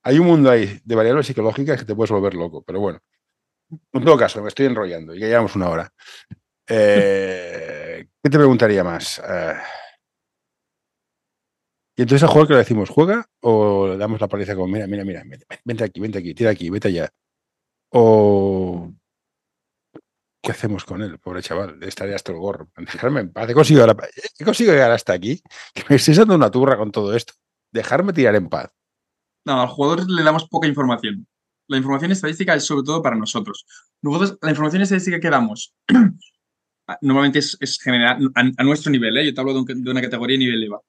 [0.03, 3.01] Hay un mundo ahí de variables psicológicas que te puedes volver loco, pero bueno.
[3.93, 5.93] En todo caso, me estoy enrollando y ya llevamos una hora.
[6.69, 9.21] Eh, ¿Qué te preguntaría más?
[9.29, 9.55] Eh,
[11.97, 13.27] y entonces al jugador que le decimos, ¿juega?
[13.41, 15.25] ¿O le damos la paliza como, mira, mira, mira,
[15.65, 17.09] vente aquí, vente aquí, tira aquí, vete allá?
[17.91, 18.93] ¿O
[20.47, 21.19] ¿qué hacemos con él?
[21.19, 22.71] Pobre chaval, estaría hasta el gorro.
[22.77, 23.51] Dejarme en paz.
[23.51, 23.85] He conseguido,
[24.39, 25.43] he conseguido llegar hasta aquí,
[25.75, 27.35] que me estés dando una turra con todo esto.
[27.73, 28.71] Dejarme tirar en paz.
[29.45, 31.27] No, al jugador le damos poca información.
[31.69, 33.67] La información estadística es sobre todo para nosotros.
[34.03, 35.75] Nosotros, la información estadística que damos
[37.01, 39.17] normalmente es, general a, nuestro nivel.
[39.17, 39.27] ¿eh?
[39.27, 40.81] Yo te hablo de, de, una categoría nivel EVA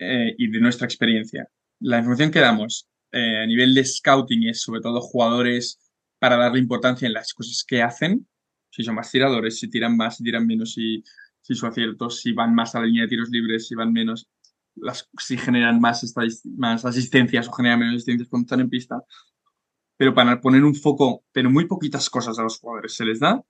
[0.00, 1.48] eh, y de nuestra experiencia.
[1.78, 5.78] La información que damos eh, a nivel de scouting es sobre todo jugadores
[6.18, 8.26] para darle importancia en las cosas que hacen.
[8.70, 11.02] Si son más tiradores, si tiran más, si tiran menos, si,
[11.42, 14.28] si son aciertos, si van más a la línea de tiros libres, si van menos,
[14.76, 16.14] las, si generan más,
[16.56, 19.02] más asistencias o generan menos asistencias cuando están en pista.
[19.96, 23.44] Pero para poner un foco, pero muy poquitas cosas a los jugadores se les da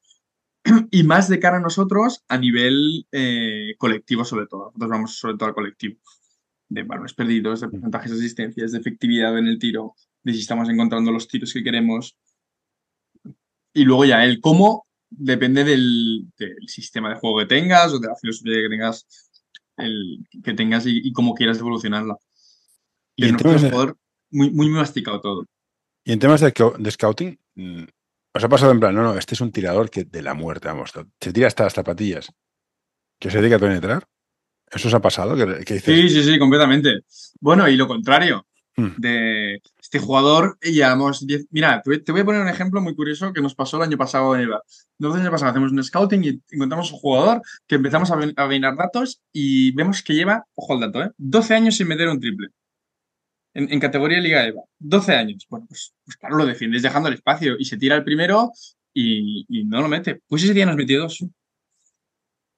[0.90, 4.66] y más de cara a nosotros a nivel eh, colectivo sobre todo.
[4.66, 6.00] Nosotros vamos sobre todo al colectivo.
[6.68, 10.68] De balones perdidos, de porcentajes de asistencias, de efectividad en el tiro, de si estamos
[10.68, 12.16] encontrando los tiros que queremos.
[13.72, 16.26] Y luego ya el cómo depende del,
[16.66, 19.06] sistema de juego que tengas o de la filosofía que tengas,
[19.76, 22.16] el, que tengas y, cómo quieras evolucionarla.
[23.16, 23.94] Y en temas de...
[24.30, 25.46] muy, muy masticado todo.
[26.04, 27.84] Y en temas de, de scouting, mm,
[28.32, 30.68] os ha pasado en plan, no, no, este es un tirador que de la muerte,
[30.68, 32.32] vamos, se tira hasta las zapatillas.
[33.18, 34.08] ¿Que se dedica a penetrar?
[34.70, 35.36] ¿Eso os ha pasado?
[35.36, 37.00] sí, sí, sí, completamente.
[37.40, 38.46] Bueno, y lo contrario.
[38.76, 38.92] Hmm.
[38.96, 39.60] De
[39.92, 41.46] este jugador, llevamos 10.
[41.50, 44.36] Mira, te voy a poner un ejemplo muy curioso que nos pasó el año pasado
[44.36, 44.62] en EVA.
[44.98, 48.74] Nosotros el año pasado hacemos un scouting y encontramos un jugador que empezamos a, a
[48.76, 51.10] datos y vemos que lleva, ojo al dato, ¿eh?
[51.18, 52.50] 12 años sin meter un triple
[53.54, 54.62] en, categoría Liga EVA.
[54.78, 55.46] 12 años.
[55.48, 58.52] Bueno, pues, pues, claro, lo defiendes dejando el espacio y se tira el primero
[58.94, 60.20] y, no lo mete.
[60.28, 61.24] Pues ese día nos metió dos.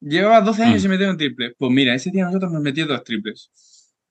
[0.00, 0.86] Llevaba 12 años mm.
[0.86, 1.54] y metió un triple.
[1.56, 3.50] Pues mira, ese día nosotros nos metió dos triples.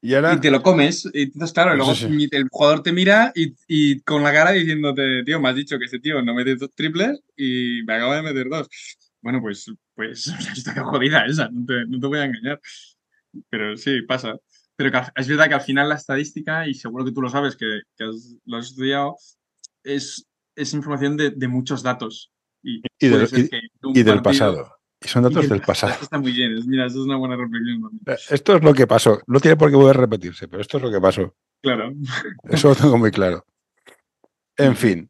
[0.01, 0.33] Y, ahora...
[0.33, 1.09] y te lo comes.
[1.13, 5.49] Y entonces, claro, luego el jugador te mira y, con la cara diciéndote, tío, me
[5.49, 8.67] has dicho que ese tío no mete dos triples y me acaba de meter dos.
[9.21, 10.27] Bueno, pues, pues,
[10.57, 12.59] está jodida esa, no te, no te voy a engañar.
[13.49, 14.35] Pero sí, pasa.
[14.75, 17.81] Pero es verdad que al final la estadística, y seguro que tú lo sabes, que,
[18.45, 19.15] lo has estudiado,
[19.83, 20.25] es,
[20.55, 22.31] es información de, de muchos datos.
[22.63, 24.67] Y, del pasado.
[24.67, 25.93] Y son datos del pasado.
[26.01, 26.53] Está muy bien.
[26.67, 27.89] Mira, eso es una buena reflexión.
[28.05, 29.19] Eh, esto es lo que pasó.
[29.27, 31.35] No tiene por qué volver a repetirse, pero esto es lo que pasó.
[31.61, 31.93] Claro.
[32.43, 33.45] Eso lo tengo muy claro.
[34.57, 35.09] En fin.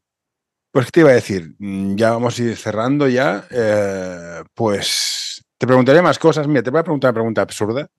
[0.72, 1.56] Pues, ¿qué te iba a decir?
[1.58, 3.46] Mm, ya vamos a ir cerrando ya.
[3.50, 6.48] Eh, pues te preguntaré más cosas.
[6.48, 7.90] Mira, te voy a preguntar una pregunta absurda.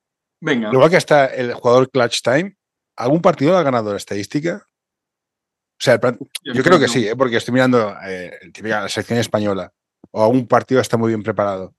[0.40, 0.72] Venga.
[0.72, 2.56] Luego que está el jugador Clutch Time,
[2.96, 4.66] ¿algún partido ha ganado la estadística?
[4.66, 6.00] O sea,
[6.44, 7.16] yo, creo que sí, ¿eh?
[7.16, 9.72] porque estoy mirando eh, la sección española
[10.12, 11.74] o algún partido está muy bien preparado.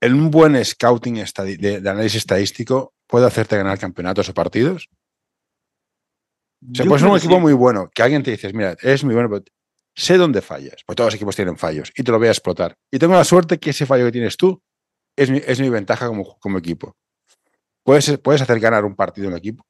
[0.00, 4.88] En un buen scouting de, análisis estadístico puede hacerte ganar campeonatos o partidos.
[6.62, 9.14] O sea, puede ser un equipo muy bueno, que alguien te dice, mira, es muy
[9.14, 9.44] bueno, pero
[9.94, 12.76] sé dónde fallas, porque todos los equipos tienen fallos y te lo voy a explotar.
[12.90, 14.60] Y tengo la suerte que ese fallo que tienes tú
[15.16, 16.96] es mi, es mi ventaja como, como equipo.
[17.82, 19.64] ¿Puedes, ¿Puedes hacer ganar un partido en equipo?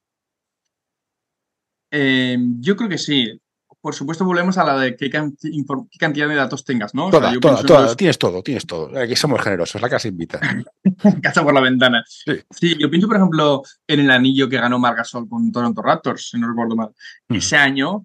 [1.91, 3.41] Em, yo creo que sí.
[3.89, 7.09] Por supuesto, volvemos a la de qué, cantidad de datos tengas, ¿no?
[7.09, 8.95] Toda, toda, Tienes todo, tienes todo.
[9.01, 10.39] Aquí somos generosos, la casa invita.
[11.23, 12.05] casa por la ventana.
[12.07, 12.77] Sí.
[12.79, 16.49] yo pienso, por ejemplo, en el anillo que ganó Margasol con Toronto Raptors, si no
[16.51, 16.91] recuerdo mal.
[17.31, 18.05] Ese año,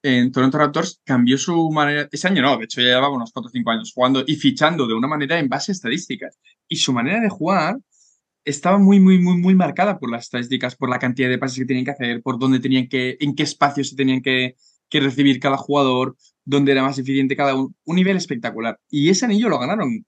[0.00, 2.08] en Toronto Raptors cambió su manera.
[2.12, 4.86] Ese año no, de hecho ya llevaba unos 4 o 5 años jugando y fichando
[4.86, 6.38] de una manera en base a estadísticas.
[6.68, 7.78] Y su manera de jugar
[8.44, 11.64] estaba muy, muy, muy, muy marcada por las estadísticas, por la cantidad de pases que
[11.64, 14.54] tenían que hacer, por dónde tenían que, en qué espacio se tenían que,
[14.90, 17.74] recibir cada jugador, dónde era más eficiente cada uno.
[17.84, 18.78] Un nivel espectacular.
[18.88, 20.04] Y ese anillo lo ganaron.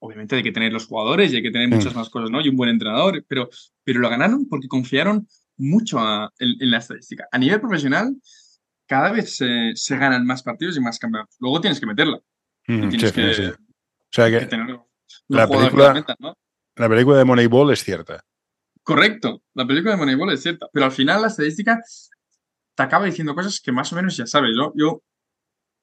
[0.00, 2.40] Obviamente hay que tener los jugadores y hay que tener muchas más cosas, ¿no?
[2.40, 3.50] Y un buen entrenador, pero,
[3.84, 5.98] pero lo ganaron porque confiaron mucho
[6.38, 7.28] en, la estadística.
[7.30, 8.16] A nivel profesional,
[8.86, 11.36] cada vez se, ganan más partidos y más campeonatos.
[11.38, 12.18] Luego tienes que meterla.
[12.66, 13.54] Mm, tienes que, O
[14.10, 14.48] sea que,
[15.28, 16.34] la película, ¿no?
[16.76, 18.24] La película de Moneyball es cierta.
[18.82, 20.66] Correcto, la película de Moneyball es cierta.
[20.72, 21.78] Pero al final la estadística
[22.80, 24.52] te acaba diciendo cosas que más o menos ya sabes.
[24.56, 25.02] Yo, yo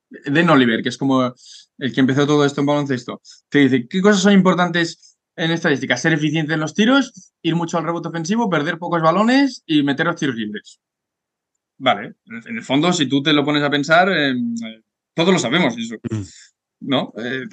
[0.09, 1.31] Den Oliver, que es como
[1.77, 5.95] el que empezó todo esto en baloncesto, te dice, ¿qué cosas son importantes en estadística?
[5.95, 10.07] Ser eficiente en los tiros, ir mucho al rebote ofensivo, perder pocos balones y meter
[10.07, 10.79] los tiros libres.
[11.77, 14.33] Vale, en el fondo, si tú te lo pones a pensar, eh,
[15.13, 15.97] todos lo sabemos eso.
[16.09, 16.23] Mm.
[16.79, 17.13] ¿No?
[17.17, 17.45] Eh,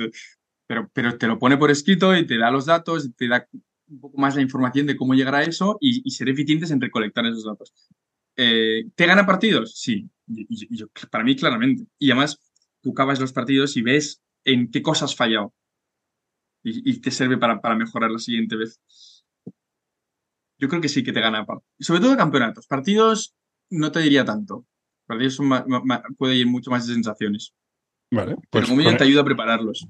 [0.67, 3.47] pero, pero te lo pone por escrito y te da los datos, te da
[3.89, 7.27] un poco más la información de cómo llegar a eso y, ser eficientes en recolectar
[7.27, 7.73] esos datos.
[8.37, 9.75] Eh, ¿te gana partidos?
[9.77, 10.11] Sí,
[11.11, 11.87] para mí claramente.
[11.99, 12.39] Y además,
[12.81, 15.55] tú cavas los partidos y ves en qué cosas has fallado
[16.65, 18.81] y, y te sirve para, mejorar la siguiente vez.
[20.59, 21.47] Yo creo que sí que te gana.
[21.79, 22.67] Sobre todo campeonatos.
[22.67, 23.35] Partidos
[23.71, 24.67] no te diría tanto.
[25.07, 25.51] Partidos son
[26.21, 27.55] ir mucho más de sensaciones.
[28.11, 28.37] Vale.
[28.37, 29.87] Pues, Pero como mínimo te ayuda a prepararlos.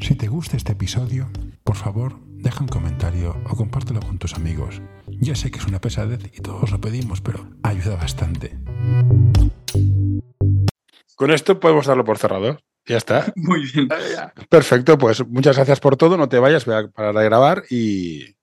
[0.00, 1.30] Si te gusta este episodio,
[1.64, 4.82] por favor, deja un comentario o compártelo con tus amigos.
[5.20, 8.56] Ya sé que es una pesadez y todos lo pedimos, pero ayuda bastante.
[11.16, 12.58] Con esto podemos darlo por cerrado.
[12.86, 13.32] Ya está.
[13.36, 13.88] Muy bien.
[14.48, 16.16] Perfecto, pues muchas gracias por todo.
[16.16, 18.36] No te vayas, voy a parar de grabar y.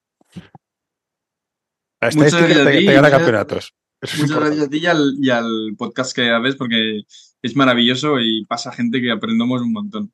[2.01, 3.73] La estadística te, ti, te gana muchas- campeonatos.
[4.01, 7.03] Eso Muchas gracias a ti y al, y al podcast que haces porque
[7.41, 10.13] es maravilloso y pasa gente que aprendemos un montón.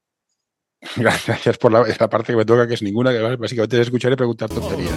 [0.96, 4.14] Gracias por la, la parte que me toca, que es ninguna, que básicamente es escuchar
[4.14, 4.94] y preguntar tonterías.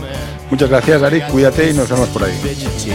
[0.51, 1.21] Muchas gracias, Ari.
[1.23, 2.39] Cuídate y nos vemos por ahí.
[2.39, 2.91] Claro que sí.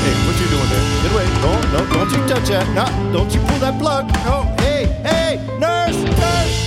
[0.00, 0.84] Hey, what you doing there?
[1.02, 1.26] Get away.
[1.42, 2.66] No, no, don't you touch that.
[2.74, 4.06] No, don't you pull that plug.
[4.24, 6.58] No, hey, hey, nurse, nurse.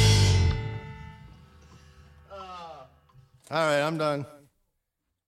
[3.49, 4.25] All right, I'm done.